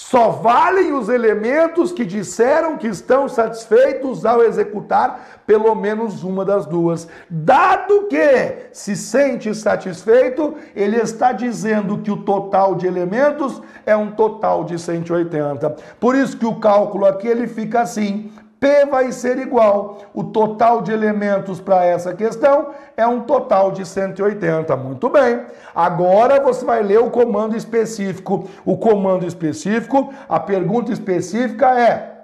só 0.00 0.30
valem 0.30 0.92
os 0.92 1.08
elementos 1.08 1.90
que 1.90 2.04
disseram 2.04 2.78
que 2.78 2.86
estão 2.86 3.28
satisfeitos 3.28 4.24
ao 4.24 4.42
executar 4.42 5.42
pelo 5.44 5.74
menos 5.74 6.22
uma 6.22 6.44
das 6.44 6.64
duas. 6.66 7.08
Dado 7.28 8.04
que 8.04 8.68
se 8.72 8.94
sente 8.94 9.52
satisfeito, 9.54 10.54
ele 10.74 10.96
está 10.96 11.32
dizendo 11.32 11.98
que 11.98 12.12
o 12.12 12.22
total 12.22 12.76
de 12.76 12.86
elementos 12.86 13.60
é 13.84 13.96
um 13.96 14.12
total 14.12 14.62
de 14.62 14.78
180. 14.78 15.76
Por 15.98 16.14
isso 16.14 16.38
que 16.38 16.46
o 16.46 16.60
cálculo 16.60 17.04
aqui 17.04 17.26
ele 17.26 17.48
fica 17.48 17.80
assim: 17.80 18.30
P 18.60 18.86
vai 18.86 19.12
ser 19.12 19.38
igual. 19.38 19.98
O 20.12 20.24
total 20.24 20.82
de 20.82 20.92
elementos 20.92 21.60
para 21.60 21.84
essa 21.84 22.12
questão 22.12 22.70
é 22.96 23.06
um 23.06 23.20
total 23.20 23.70
de 23.70 23.86
180. 23.86 24.76
Muito 24.76 25.08
bem. 25.08 25.42
Agora 25.74 26.40
você 26.42 26.64
vai 26.64 26.82
ler 26.82 26.98
o 26.98 27.10
comando 27.10 27.56
específico. 27.56 28.48
O 28.64 28.76
comando 28.76 29.26
específico, 29.26 30.12
a 30.28 30.40
pergunta 30.40 30.92
específica 30.92 31.78
é: 31.78 32.18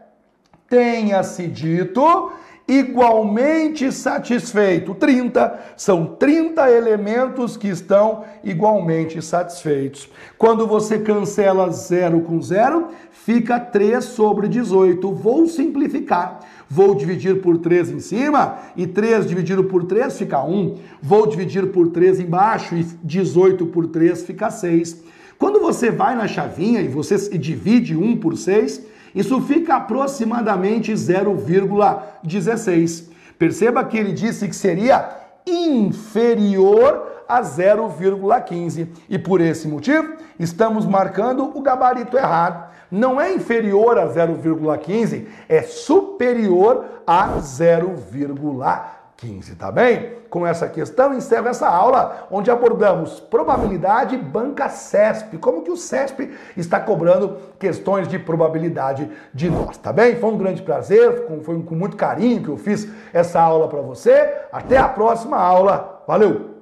tenha-se 0.68 1.46
dito 1.46 2.32
igualmente 2.66 3.92
satisfeito. 3.92 4.94
30. 4.94 5.74
São 5.76 6.06
30 6.06 6.70
elementos 6.70 7.56
que 7.56 7.68
estão 7.68 8.24
igualmente 8.42 9.20
satisfeitos. 9.22 10.08
Quando 10.38 10.66
você 10.66 10.98
cancela 10.98 11.70
0 11.70 12.22
com 12.22 12.40
0, 12.40 12.88
fica 13.10 13.60
3 13.60 14.04
sobre 14.04 14.48
18. 14.48 15.12
Vou 15.12 15.46
simplificar. 15.46 16.40
Vou 16.68 16.94
dividir 16.94 17.40
por 17.40 17.58
3 17.58 17.90
em 17.90 18.00
cima 18.00 18.58
e 18.74 18.86
3 18.86 19.28
dividido 19.28 19.64
por 19.64 19.84
3 19.84 20.16
fica 20.18 20.42
1. 20.42 20.78
Vou 21.02 21.26
dividir 21.26 21.70
por 21.70 21.88
3 21.88 22.20
embaixo 22.20 22.74
e 22.74 22.84
18 23.02 23.66
por 23.66 23.86
3 23.86 24.22
fica 24.22 24.50
6. 24.50 25.02
Quando 25.38 25.60
você 25.60 25.90
vai 25.90 26.14
na 26.14 26.26
chavinha 26.26 26.80
e 26.80 26.88
você 26.88 27.16
divide 27.36 27.94
1 27.96 28.16
por 28.16 28.36
6, 28.36 28.93
isso 29.14 29.40
fica 29.42 29.76
aproximadamente 29.76 30.92
0,16. 30.92 33.04
Perceba 33.38 33.84
que 33.84 33.96
ele 33.96 34.12
disse 34.12 34.48
que 34.48 34.56
seria 34.56 35.08
inferior 35.46 37.14
a 37.28 37.42
0,15. 37.42 38.88
E 39.08 39.16
por 39.18 39.40
esse 39.40 39.68
motivo, 39.68 40.14
estamos 40.38 40.86
marcando 40.86 41.56
o 41.56 41.62
gabarito 41.62 42.16
errado. 42.16 42.72
Não 42.90 43.20
é 43.20 43.32
inferior 43.32 43.98
a 43.98 44.06
0,15, 44.06 45.26
é 45.48 45.62
superior 45.62 46.84
a 47.06 47.38
0,15. 47.38 48.80
15, 49.16 49.54
tá 49.54 49.70
bem? 49.70 50.16
Com 50.28 50.46
essa 50.46 50.68
questão, 50.68 51.14
encerro 51.14 51.48
essa 51.48 51.68
aula 51.68 52.26
onde 52.30 52.50
abordamos 52.50 53.20
probabilidade 53.20 54.16
banca 54.16 54.68
CESP. 54.68 55.38
Como 55.38 55.62
que 55.62 55.70
o 55.70 55.76
CESP 55.76 56.36
está 56.56 56.80
cobrando 56.80 57.38
questões 57.58 58.08
de 58.08 58.18
probabilidade 58.18 59.10
de 59.32 59.48
nós, 59.48 59.76
tá 59.76 59.92
bem? 59.92 60.16
Foi 60.16 60.30
um 60.30 60.38
grande 60.38 60.62
prazer, 60.62 61.26
foi 61.42 61.62
com 61.62 61.74
muito 61.74 61.96
carinho 61.96 62.42
que 62.42 62.48
eu 62.48 62.56
fiz 62.56 62.88
essa 63.12 63.40
aula 63.40 63.68
para 63.68 63.80
você. 63.80 64.32
Até 64.52 64.76
a 64.76 64.88
próxima 64.88 65.36
aula. 65.36 66.02
Valeu! 66.06 66.54